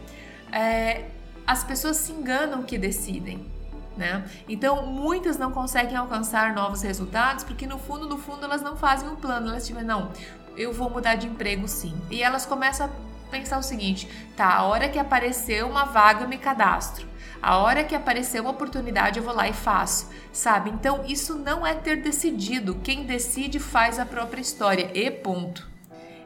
[0.51, 1.05] É,
[1.47, 3.53] as pessoas se enganam que decidem.
[3.97, 4.25] Né?
[4.49, 9.09] Então, muitas não conseguem alcançar novos resultados porque, no fundo, no fundo, elas não fazem
[9.09, 9.49] um plano.
[9.49, 10.11] Elas dizem, não,
[10.57, 11.95] eu vou mudar de emprego sim.
[12.11, 16.29] E elas começam a pensar o seguinte: tá, a hora que aparecer uma vaga, eu
[16.29, 17.07] me cadastro.
[17.43, 20.71] A hora que aparecer uma oportunidade, eu vou lá e faço, sabe?
[20.71, 22.77] Então, isso não é ter decidido.
[22.77, 24.91] Quem decide faz a própria história.
[24.95, 25.74] E ponto.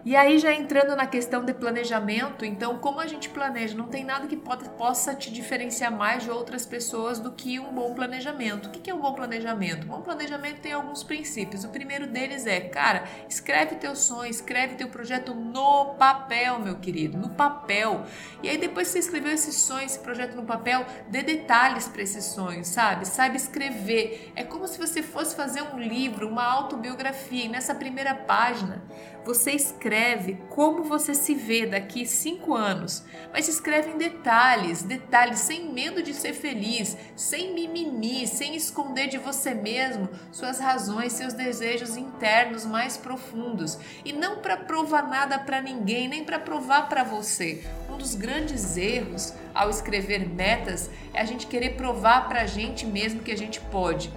[0.08, 3.76] E aí, já entrando na questão de planejamento, então, como a gente planeja?
[3.76, 7.74] Não tem nada que pode, possa te diferenciar mais de outras pessoas do que um
[7.74, 8.68] bom planejamento.
[8.68, 9.84] O que é um bom planejamento?
[9.84, 11.62] Um bom planejamento tem alguns princípios.
[11.62, 17.18] O primeiro deles é, cara, escreve teu sonho, escreve teu projeto no papel, meu querido,
[17.18, 18.06] no papel.
[18.42, 22.00] E aí, depois que você escreveu esse sonho, esse projeto no papel, dê detalhes para
[22.00, 23.06] esse sonho, sabe?
[23.06, 24.32] Saiba escrever.
[24.34, 27.44] É como se você fosse fazer um livro, uma autobiografia.
[27.44, 28.82] E nessa primeira página,
[29.28, 35.70] você escreve como você se vê daqui cinco anos, mas escreve em detalhes, detalhes, sem
[35.70, 41.94] medo de ser feliz, sem mimimi, sem esconder de você mesmo suas razões, seus desejos
[41.94, 43.76] internos mais profundos.
[44.02, 47.62] E não para provar nada para ninguém, nem para provar para você.
[47.90, 52.86] Um dos grandes erros ao escrever metas é a gente querer provar para a gente
[52.86, 54.10] mesmo que a gente pode.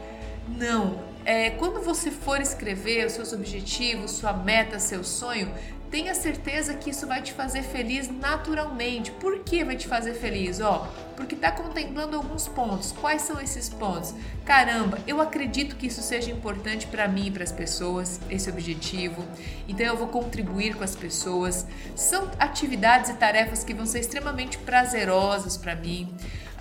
[0.48, 5.52] Não, é, quando você for escrever os seus objetivos, sua meta, seu sonho,
[5.90, 9.12] tenha certeza que isso vai te fazer feliz naturalmente.
[9.12, 10.60] Por que vai te fazer feliz?
[10.60, 10.88] Ó,
[11.22, 12.92] porque está contemplando alguns pontos.
[12.92, 14.14] Quais são esses pontos?
[14.44, 19.24] Caramba, eu acredito que isso seja importante para mim e para as pessoas, esse objetivo.
[19.68, 21.68] Então eu vou contribuir com as pessoas.
[21.96, 26.12] São atividades e tarefas que vão ser extremamente prazerosas para mim.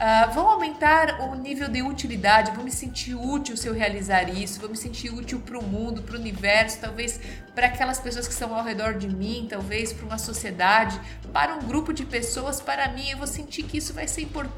[0.00, 4.58] Uh, vão aumentar o nível de utilidade, vou me sentir útil se eu realizar isso,
[4.58, 7.20] vou me sentir útil para o mundo, para o universo, talvez
[7.54, 10.98] para aquelas pessoas que estão ao redor de mim, talvez para uma sociedade,
[11.34, 14.49] para um grupo de pessoas, para mim, eu vou sentir que isso vai ser importante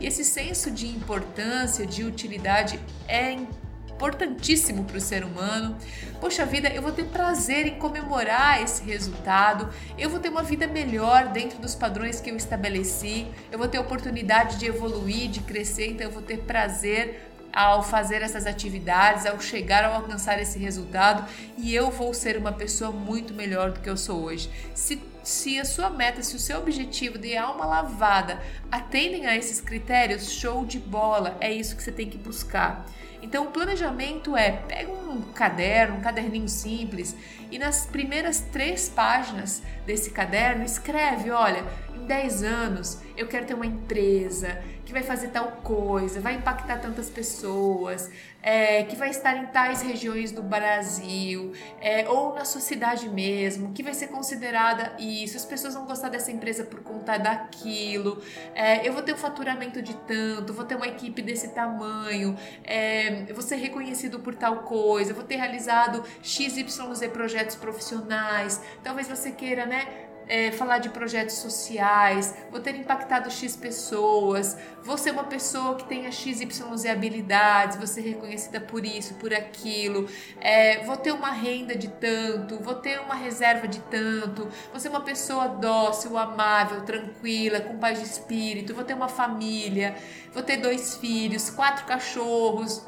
[0.00, 5.76] e esse senso de importância, de utilidade é importante importantíssimo para o ser humano.
[6.20, 10.68] Poxa vida, eu vou ter prazer em comemorar esse resultado, eu vou ter uma vida
[10.68, 15.88] melhor dentro dos padrões que eu estabeleci, eu vou ter oportunidade de evoluir, de crescer,
[15.88, 21.28] então eu vou ter prazer ao fazer essas atividades, ao chegar ao alcançar esse resultado.
[21.56, 24.48] E eu vou ser uma pessoa muito melhor do que eu sou hoje.
[24.74, 28.40] Se, se a sua meta, se o seu objetivo de alma lavada
[28.72, 32.86] atendem a esses critérios, show de bola, é isso que você tem que buscar.
[33.20, 37.14] Então, o planejamento é: pega um caderno, um caderninho simples,
[37.50, 41.62] e nas primeiras três páginas desse caderno escreve: olha,
[41.94, 46.78] em 10 anos eu quero ter uma empresa que vai fazer tal coisa, vai impactar
[46.78, 48.10] tantas pessoas,
[48.42, 53.74] é, que vai estar em tais regiões do Brasil, é, ou na sua cidade mesmo,
[53.74, 58.22] que vai ser considerada isso, as pessoas vão gostar dessa empresa por conta daquilo,
[58.54, 63.24] é, eu vou ter um faturamento de tanto, vou ter uma equipe desse tamanho, é,
[63.28, 69.32] eu vou ser reconhecido por tal coisa, vou ter realizado XYZ projetos profissionais, talvez você
[69.32, 70.07] queira, né?
[70.28, 75.84] É, falar de projetos sociais, vou ter impactado X pessoas, vou ser uma pessoa que
[75.84, 80.06] tenha XYZ habilidades, vou ser reconhecida por isso, por aquilo,
[80.40, 84.88] é, vou ter uma renda de tanto, vou ter uma reserva de tanto, vou ser
[84.90, 89.96] uma pessoa dócil, amável, tranquila, com paz de espírito, vou ter uma família,
[90.32, 92.86] vou ter dois filhos, quatro cachorros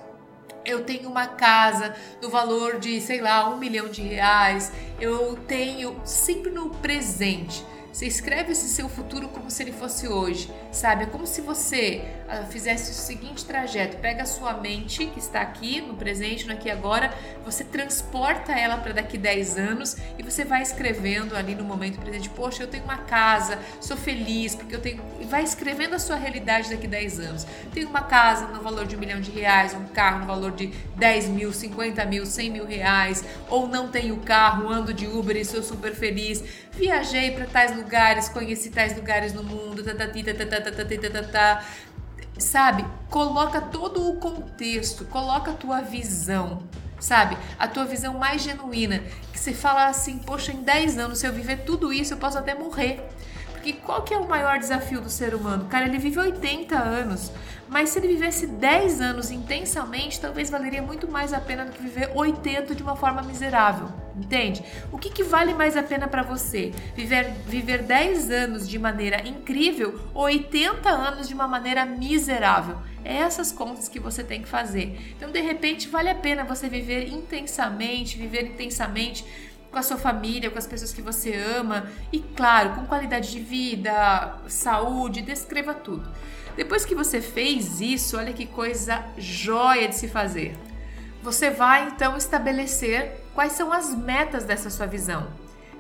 [0.64, 5.98] eu tenho uma casa no valor de, sei lá, um milhão de reais, eu tenho
[6.04, 7.64] sempre no presente.
[7.92, 11.05] Você escreve esse seu futuro como se ele fosse hoje, sabe?
[11.05, 15.40] É como se você uh, fizesse o seguinte trajeto: pega a sua mente, que está
[15.40, 17.12] aqui no presente, no aqui e agora,
[17.44, 22.29] você transporta ela para daqui 10 anos e você vai escrevendo ali no momento presente:
[22.29, 25.03] Poxa, eu tenho uma casa, sou feliz, porque eu tenho.
[25.20, 27.46] E vai escrevendo a sua realidade daqui 10 anos.
[27.74, 30.68] Tenho uma casa no valor de um milhão de reais, um carro no valor de
[30.96, 35.44] 10 mil, 50 mil, 100 mil reais, ou não tenho carro, ando de Uber e
[35.44, 36.44] sou super feliz.
[36.72, 41.00] Viajei para tais lugares, conheci tais lugares no mundo, tatati, tatati,
[42.38, 42.84] sabe?
[43.08, 46.62] Coloca todo o contexto, coloca a tua visão,
[46.98, 47.36] sabe?
[47.58, 51.32] A tua visão mais genuína, que você fala assim, poxa, em 10 anos, se eu
[51.32, 53.02] viver tudo isso, eu posso até morrer.
[53.60, 55.66] Porque qual que é o maior desafio do ser humano?
[55.66, 57.30] Cara, ele vive 80 anos,
[57.68, 61.82] mas se ele vivesse 10 anos intensamente, talvez valeria muito mais a pena do que
[61.82, 63.90] viver 80 de uma forma miserável.
[64.16, 64.64] Entende?
[64.90, 66.72] O que, que vale mais a pena para você?
[66.96, 72.78] Viver, viver 10 anos de maneira incrível ou 80 anos de uma maneira miserável?
[73.04, 75.14] É essas contas que você tem que fazer.
[75.16, 79.24] Então, de repente, vale a pena você viver intensamente, viver intensamente
[79.70, 83.40] com a sua família, com as pessoas que você ama e, claro, com qualidade de
[83.40, 86.11] vida, saúde, descreva tudo.
[86.56, 90.56] Depois que você fez isso, olha que coisa joia de se fazer.
[91.22, 95.28] Você vai então estabelecer quais são as metas dessa sua visão.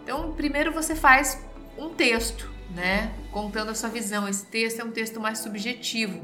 [0.02, 1.38] Então, primeiro você faz
[1.76, 3.12] um texto, né?
[3.32, 4.28] Contando a sua visão.
[4.28, 6.20] Esse texto é um texto mais subjetivo.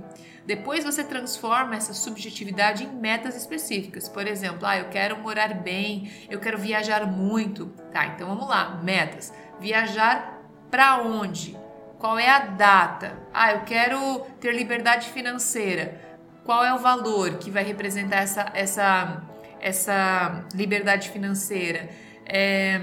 [0.46, 4.09] Depois você transforma essa subjetividade em metas específicas.
[4.09, 7.66] Por exemplo, ah, eu quero morar bem, eu quero viajar muito.
[7.92, 9.35] Tá, então vamos lá, metas.
[9.59, 11.56] Viajar para onde?
[11.98, 13.18] Qual é a data?
[13.35, 16.00] Ah, eu quero ter liberdade financeira.
[16.44, 19.22] Qual é o valor que vai representar essa, essa,
[19.61, 21.88] essa liberdade financeira?
[22.24, 22.80] É,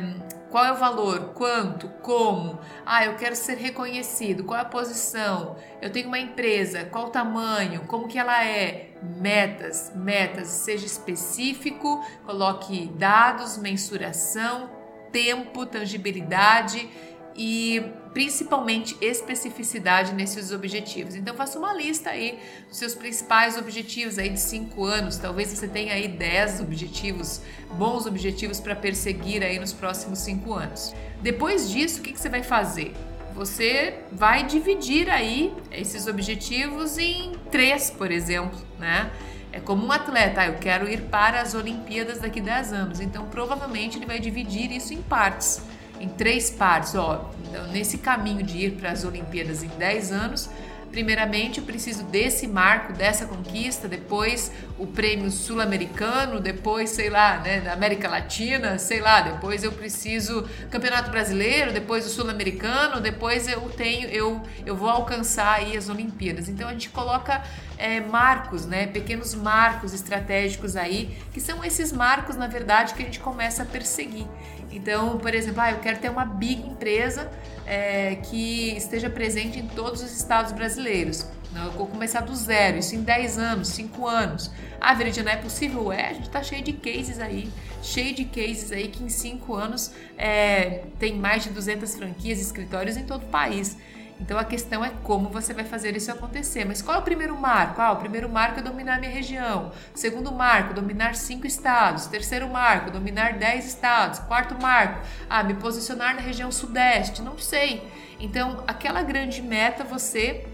[0.54, 1.34] qual é o valor?
[1.34, 1.90] Quanto?
[2.04, 2.60] Como?
[2.86, 4.44] Ah, eu quero ser reconhecido.
[4.44, 5.56] Qual é a posição?
[5.82, 6.86] Eu tenho uma empresa.
[6.86, 7.82] Qual o tamanho?
[7.88, 8.92] Como que ela é?
[9.02, 10.50] Metas, metas.
[10.50, 14.70] Seja específico, coloque dados, mensuração,
[15.12, 16.88] tempo, tangibilidade
[17.36, 21.16] e principalmente especificidade nesses objetivos.
[21.16, 25.18] Então faça uma lista aí dos seus principais objetivos aí de cinco anos.
[25.18, 30.94] Talvez você tenha aí 10 objetivos, bons objetivos para perseguir aí nos próximos cinco anos.
[31.22, 32.94] Depois disso, o que, que você vai fazer?
[33.34, 39.12] Você vai dividir aí esses objetivos em três, por exemplo, né?
[39.52, 43.00] É como um atleta, ah, eu quero ir para as Olimpíadas daqui a 10 anos.
[43.00, 45.62] Então, provavelmente, ele vai dividir isso em partes
[46.04, 46.94] em três partes.
[46.96, 50.50] Ó, então, nesse caminho de ir para as Olimpíadas em 10 anos,
[50.92, 57.62] primeiramente eu preciso desse marco, dessa conquista, depois o prêmio sul-americano, depois, sei lá, né,
[57.62, 63.62] da América Latina, sei lá, depois eu preciso campeonato brasileiro, depois o sul-americano, depois eu
[63.72, 66.48] tenho, eu, eu vou alcançar aí as Olimpíadas.
[66.48, 67.42] Então a gente coloca
[67.78, 73.06] é, marcos, né, pequenos marcos estratégicos aí, que são esses marcos, na verdade, que a
[73.06, 74.28] gente começa a perseguir.
[74.76, 77.32] Então, por exemplo, ah, eu quero ter uma big empresa
[77.66, 81.26] é, que esteja presente em todos os estados brasileiros.
[81.56, 84.50] Eu vou começar do zero, isso em 10 anos, 5 anos.
[84.82, 85.92] Ah, Veridiana, é possível?
[85.92, 87.48] É, a gente está cheio de cases aí,
[87.84, 92.98] cheio de cases aí que em 5 anos é, tem mais de 200 franquias, escritórios
[92.98, 93.78] em todo o país.
[94.24, 96.64] Então a questão é como você vai fazer isso acontecer.
[96.64, 97.82] Mas qual é o primeiro marco?
[97.82, 99.74] Ah, o primeiro marco é dominar minha região.
[99.94, 102.06] Segundo marco, dominar cinco estados.
[102.06, 104.20] Terceiro marco, dominar dez estados.
[104.20, 107.22] Quarto marco, ah, me posicionar na região sudeste.
[107.22, 107.86] Não sei.
[108.18, 110.48] Então, aquela grande meta você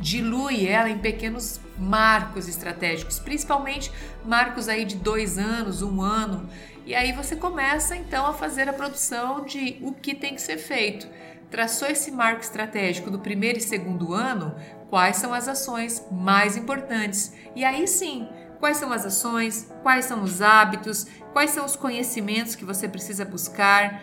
[0.00, 3.92] dilui ela em pequenos marcos estratégicos, principalmente
[4.24, 6.48] marcos aí de dois anos, um ano.
[6.86, 10.56] E aí você começa então a fazer a produção de o que tem que ser
[10.56, 11.06] feito
[11.54, 14.56] traçou esse marco estratégico do primeiro e segundo ano,
[14.90, 17.32] quais são as ações mais importantes.
[17.54, 18.28] E aí sim,
[18.58, 23.24] quais são as ações, quais são os hábitos, quais são os conhecimentos que você precisa
[23.24, 24.02] buscar,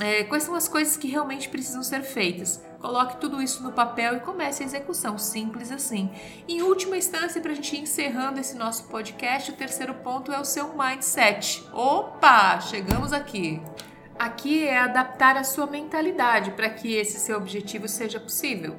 [0.00, 2.60] é, quais são as coisas que realmente precisam ser feitas.
[2.80, 6.10] Coloque tudo isso no papel e comece a execução, simples assim.
[6.48, 10.40] Em última instância, para a gente ir encerrando esse nosso podcast, o terceiro ponto é
[10.40, 11.64] o seu mindset.
[11.72, 13.62] Opa, chegamos aqui.
[14.18, 18.74] Aqui é adaptar a sua mentalidade para que esse seu objetivo seja possível.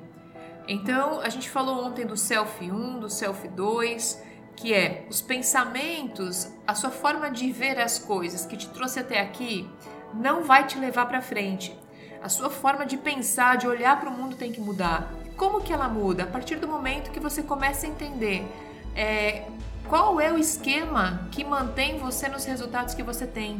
[0.68, 4.22] Então, a gente falou ontem do Self 1, do Self 2,
[4.58, 9.22] que é os pensamentos, a sua forma de ver as coisas que te trouxe até
[9.22, 9.70] aqui,
[10.14, 11.74] não vai te levar para frente.
[12.22, 15.10] A sua forma de pensar, de olhar para o mundo tem que mudar.
[15.38, 16.24] Como que ela muda?
[16.24, 18.46] A partir do momento que você começa a entender
[18.94, 19.46] é,
[19.88, 23.58] qual é o esquema que mantém você nos resultados que você tem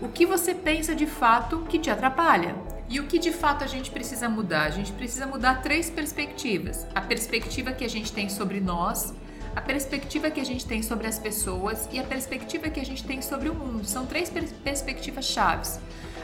[0.00, 2.54] o que você pensa de fato que te atrapalha.
[2.88, 4.62] E o que de fato a gente precisa mudar?
[4.62, 9.14] A gente precisa mudar três perspectivas: a perspectiva que a gente tem sobre nós,
[9.54, 13.04] a perspectiva que a gente tem sobre as pessoas e a perspectiva que a gente
[13.04, 13.84] tem sobre o mundo.
[13.84, 15.78] São três pers perspectivas chaves.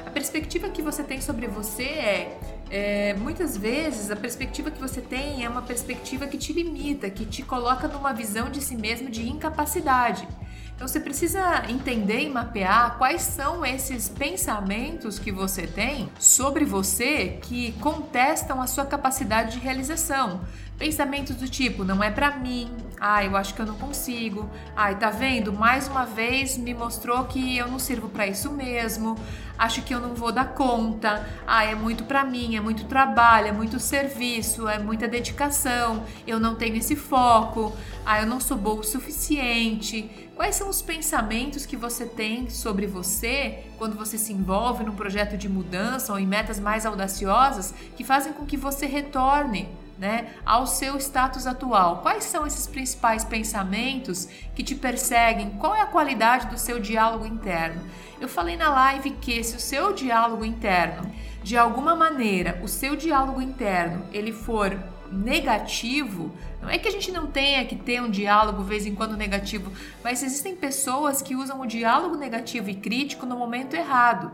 [0.05, 2.39] A perspectiva que você tem sobre você é,
[2.71, 7.27] é, muitas vezes a perspectiva que você tem é uma perspectiva que te limita, que
[7.27, 10.27] te coloca numa visão de si mesmo de incapacidade.
[10.77, 17.39] Então você precisa entender e mapear quais são esses pensamentos que você tem sobre você
[17.41, 20.43] que contestam a sua capacidade de realização.
[20.79, 22.71] Pensamentos do tipo, não é para mim,
[23.01, 25.51] ah, eu acho que eu não consigo, ai, tá vendo?
[25.51, 29.19] Mais uma vez me mostrou que eu não sirvo para isso mesmo,
[29.59, 33.49] acho que eu não vou dar conta, ah, é muito para mim, é muito trabalho,
[33.49, 37.75] é muito serviço, é muita dedicação, eu não tenho esse foco,
[38.05, 40.26] ah, eu não sou boa o suficiente.
[40.37, 45.35] Quais são os pensamentos que você tem sobre você quando você se envolve num projeto
[45.35, 49.67] de mudança ou em metas mais audaciosas que fazem com que você retorne
[49.99, 52.03] né, ao seu status atual.
[52.03, 55.53] Quais são esses principais pensamentos que te perseguem?
[55.53, 57.81] Qual é a qualidade do seu diálogo interno?
[58.21, 61.11] Eu falei na live que se o seu diálogo interno,
[61.43, 64.79] de alguma maneira, o seu diálogo interno, ele for
[65.13, 68.95] negativo, não é que a gente não tenha que ter um diálogo de vez em
[68.95, 74.33] quando negativo, mas existem pessoas que usam o diálogo negativo e crítico no momento errado.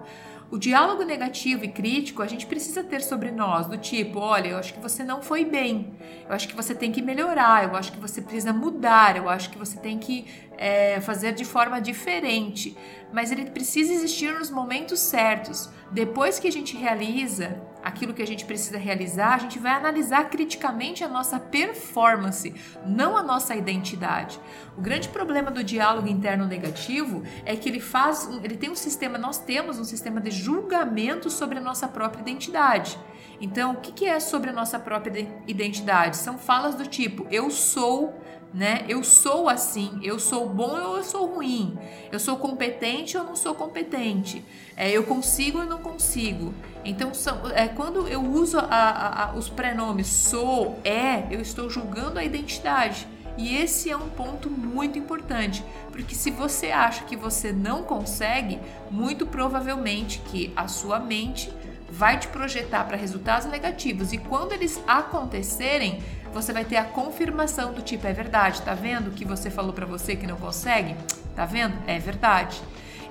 [0.53, 4.59] O diálogo negativo e crítico a gente precisa ter sobre nós, do tipo, olha, eu
[4.59, 5.95] acho que você não foi bem,
[6.29, 9.49] eu acho que você tem que melhorar, eu acho que você precisa mudar, eu acho
[9.49, 10.27] que você tem que
[10.59, 12.77] é, fazer de forma diferente.
[13.13, 15.71] Mas ele precisa existir nos momentos certos.
[15.91, 20.29] Depois que a gente realiza aquilo que a gente precisa realizar, a gente vai analisar
[20.31, 22.55] criticamente a nossa performance,
[22.87, 24.39] não a nossa identidade.
[24.77, 29.19] O grande problema do diálogo interno negativo é que ele faz, ele tem um sistema,
[29.19, 32.99] nós temos um sistema de julgamento sobre a nossa própria identidade.
[33.41, 36.17] Então, o que é sobre a nossa própria identidade?
[36.17, 38.22] São falas do tipo: eu sou
[38.53, 38.85] né?
[38.89, 41.79] Eu sou assim, eu sou bom ou eu sou ruim,
[42.11, 44.45] eu sou competente ou não sou competente,
[44.77, 46.53] é, eu consigo ou não consigo.
[46.85, 51.71] Então, são, é, quando eu uso a, a, a, os prenomes sou, é, eu estou
[51.71, 53.07] julgando a identidade.
[53.39, 58.61] E esse é um ponto muito importante, porque se você acha que você não consegue,
[58.91, 61.51] muito provavelmente que a sua mente
[61.93, 67.75] vai te projetar para resultados negativos e quando eles acontecerem, você vai ter a confirmação
[67.75, 70.97] do tipo é verdade, tá vendo que você falou para você que não consegue?
[71.37, 71.77] Tá vendo?
[71.87, 72.63] É verdade.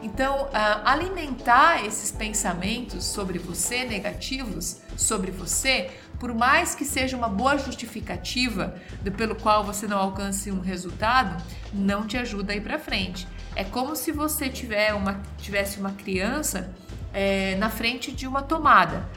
[0.01, 0.49] Então, uh,
[0.83, 8.75] alimentar esses pensamentos sobre você negativos, sobre você, por mais que seja uma boa justificativa
[9.03, 13.27] do, pelo qual você não alcance um resultado, não te ajuda a ir para frente.
[13.55, 16.73] É como se você tiver uma, tivesse uma criança
[17.13, 19.09] é, na frente de uma tomada.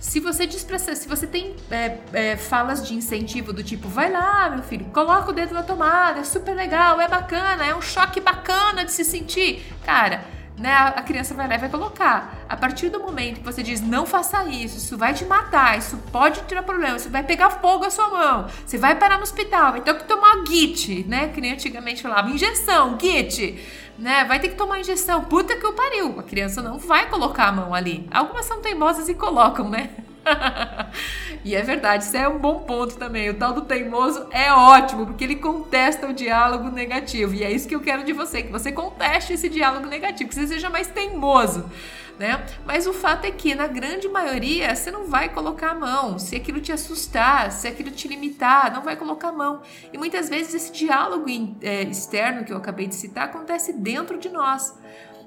[0.00, 4.10] Se você diz pra, se você tem é, é, falas de incentivo do tipo, vai
[4.10, 7.82] lá, meu filho, coloca o dedo na tomada, é super legal, é bacana, é um
[7.82, 9.62] choque bacana de se sentir.
[9.84, 10.24] Cara,
[10.56, 12.44] né, a criança vai lá e vai colocar.
[12.48, 15.98] A partir do momento que você diz, não faça isso, isso vai te matar, isso
[16.10, 19.72] pode tirar problema, isso vai pegar fogo a sua mão, você vai parar no hospital,
[19.72, 21.28] vai ter que tomar GIT, né?
[21.28, 23.58] Que nem antigamente falava, injeção, GIT
[24.00, 24.24] né?
[24.24, 25.24] Vai ter que tomar injeção.
[25.24, 26.18] Puta que eu pariu.
[26.18, 28.08] A criança não vai colocar a mão ali.
[28.10, 29.90] Algumas são teimosas e colocam, né?
[31.44, 33.28] e é verdade, isso é um bom ponto também.
[33.30, 37.34] O tal do teimoso é ótimo, porque ele contesta o diálogo negativo.
[37.34, 40.34] E é isso que eu quero de você, que você conteste esse diálogo negativo, que
[40.34, 41.70] você seja mais teimoso
[42.20, 42.44] né?
[42.66, 46.18] Mas o fato é que, na grande maioria, você não vai colocar a mão.
[46.18, 49.62] Se aquilo te assustar, se aquilo te limitar, não vai colocar a mão.
[49.90, 51.24] E muitas vezes esse diálogo
[51.62, 54.78] é, externo que eu acabei de citar acontece dentro de nós.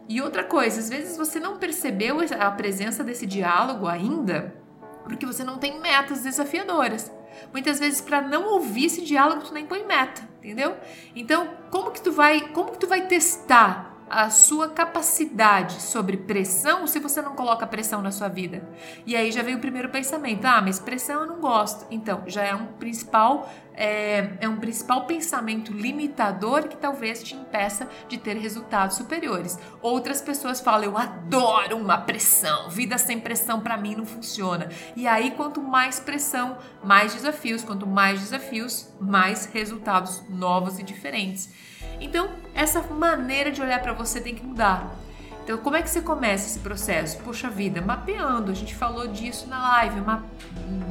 [0.07, 4.61] E outra coisa, às vezes você não percebeu a presença desse diálogo ainda
[5.03, 7.11] porque você não tem metas desafiadoras.
[7.51, 10.77] Muitas vezes para não ouvir esse diálogo tu nem põe meta, entendeu?
[11.15, 16.85] Então, como que tu vai, como que tu vai testar a sua capacidade sobre pressão
[16.85, 18.67] se você não coloca pressão na sua vida.
[19.05, 21.85] E aí já vem o primeiro pensamento: ah, mas pressão eu não gosto.
[21.89, 27.89] Então, já é um principal é, é um principal pensamento limitador que talvez te impeça
[28.07, 29.57] de ter resultados superiores.
[29.81, 34.69] Outras pessoas falam: eu adoro uma pressão, vida sem pressão para mim não funciona.
[34.95, 41.72] E aí, quanto mais pressão, mais desafios, quanto mais desafios, mais resultados novos e diferentes.
[42.03, 44.93] Então, essa maneira de olhar para você tem que mudar.
[45.41, 47.17] Então, como é que você começa esse processo?
[47.19, 48.51] Poxa vida, mapeando.
[48.51, 50.01] A gente falou disso na live.
[50.01, 50.23] Ma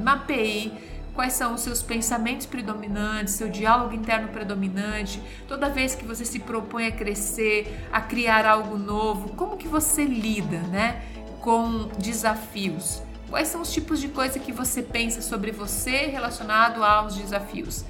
[0.03, 0.73] mapeei
[1.15, 5.23] quais são os seus pensamentos predominantes, seu diálogo interno predominante.
[5.47, 10.05] Toda vez que você se propõe a crescer, a criar algo novo, como que você
[10.05, 11.03] lida, né,
[11.41, 13.03] com desafios?
[13.29, 17.85] Quais são os tipos de coisa que você pensa sobre você relacionado aos desafios?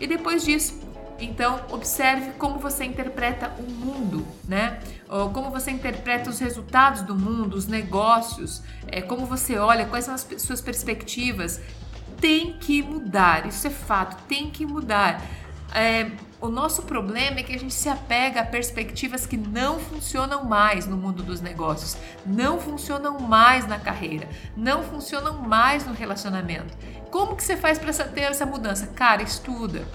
[0.00, 0.85] E depois disso,
[1.18, 4.80] então, observe como você interpreta o mundo, né?
[5.32, 10.14] Como você interpreta os resultados do mundo, os negócios, é, como você olha, quais são
[10.14, 11.60] as suas perspectivas.
[12.20, 15.22] Tem que mudar, isso é fato, tem que mudar.
[15.74, 16.10] É,
[16.40, 20.86] o nosso problema é que a gente se apega a perspectivas que não funcionam mais
[20.86, 26.76] no mundo dos negócios, não funcionam mais na carreira, não funcionam mais no relacionamento.
[27.10, 28.86] Como que você faz para ter essa mudança?
[28.88, 29.86] Cara, estuda,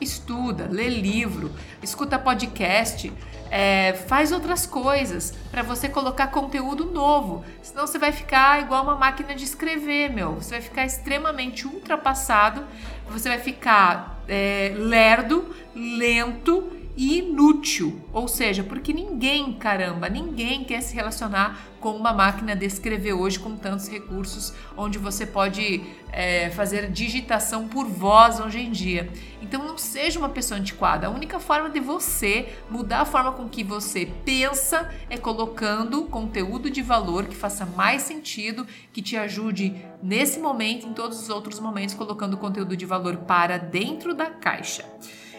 [0.00, 1.50] estuda, lê livro,
[1.82, 3.12] escuta podcast,
[3.50, 7.44] é, faz outras coisas para você colocar conteúdo novo.
[7.62, 10.34] Senão você vai ficar igual uma máquina de escrever, meu.
[10.34, 12.64] Você vai ficar extremamente ultrapassado,
[13.08, 17.98] você vai ficar é, lerdo, lento inútil.
[18.12, 23.38] Ou seja, porque ninguém, caramba, ninguém quer se relacionar com uma máquina de escrever hoje
[23.38, 25.82] com tantos recursos, onde você pode
[26.12, 29.08] é, fazer digitação por voz hoje em dia.
[29.40, 31.06] Então não seja uma pessoa antiquada.
[31.06, 36.68] A única forma de você mudar a forma com que você pensa é colocando conteúdo
[36.68, 41.58] de valor que faça mais sentido, que te ajude nesse momento, em todos os outros
[41.60, 44.84] momentos, colocando conteúdo de valor para dentro da caixa.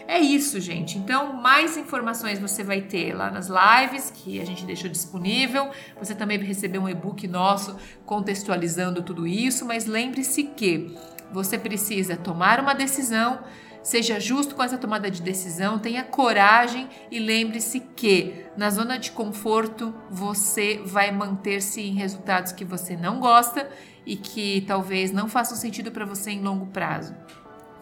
[0.06, 0.98] É isso, gente.
[0.98, 5.70] Então, mais informações você vai ter lá nas lives que a gente deixou disponível.
[5.98, 10.96] Você também vai receber um e-book nosso contextualizando tudo isso, mas lembre-se que
[11.32, 13.40] você precisa tomar uma decisão,
[13.82, 19.10] seja justo com essa tomada de decisão, tenha coragem e lembre-se que na zona de
[19.12, 23.68] conforto você vai manter-se em resultados que você não gosta
[24.04, 27.14] e que talvez não façam sentido para você em longo prazo.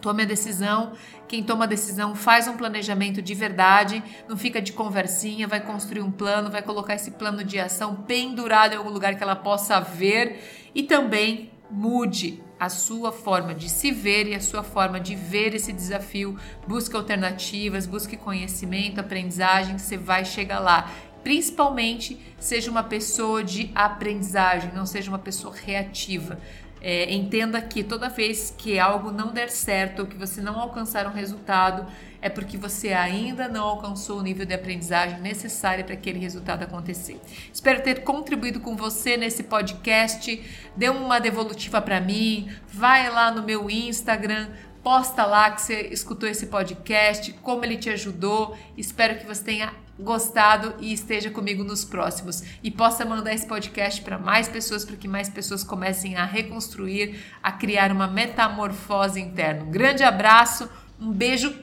[0.00, 0.92] Tome a decisão.
[1.28, 6.00] Quem toma a decisão faz um planejamento de verdade, não fica de conversinha, vai construir
[6.00, 9.78] um plano, vai colocar esse plano de ação pendurado em algum lugar que ela possa
[9.80, 15.14] ver e também mude a sua forma de se ver e a sua forma de
[15.14, 16.36] ver esse desafio.
[16.66, 20.90] Busque alternativas, busque conhecimento, aprendizagem, você vai chegar lá.
[21.22, 26.38] Principalmente, seja uma pessoa de aprendizagem, não seja uma pessoa reativa.
[26.82, 31.06] É, entenda que toda vez que algo não der certo ou que você não alcançar
[31.06, 31.86] um resultado,
[32.22, 37.20] é porque você ainda não alcançou o nível de aprendizagem necessário para aquele resultado acontecer.
[37.52, 40.42] Espero ter contribuído com você nesse podcast.
[40.76, 44.48] Dê uma devolutiva para mim, vai lá no meu Instagram,
[44.82, 48.56] posta lá que você escutou esse podcast, como ele te ajudou.
[48.76, 54.00] Espero que você tenha gostado e esteja comigo nos próximos e possa mandar esse podcast
[54.02, 59.64] para mais pessoas para que mais pessoas comecem a reconstruir, a criar uma metamorfose interna.
[59.64, 60.68] Um grande abraço,
[61.00, 61.54] um beijo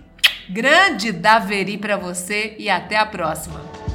[0.49, 3.86] grande da Veri para você e até a próxima.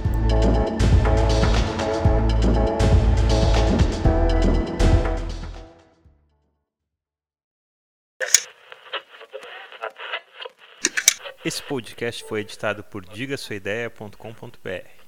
[11.44, 15.01] Esse podcast foi editado por digasuaideia.com.br.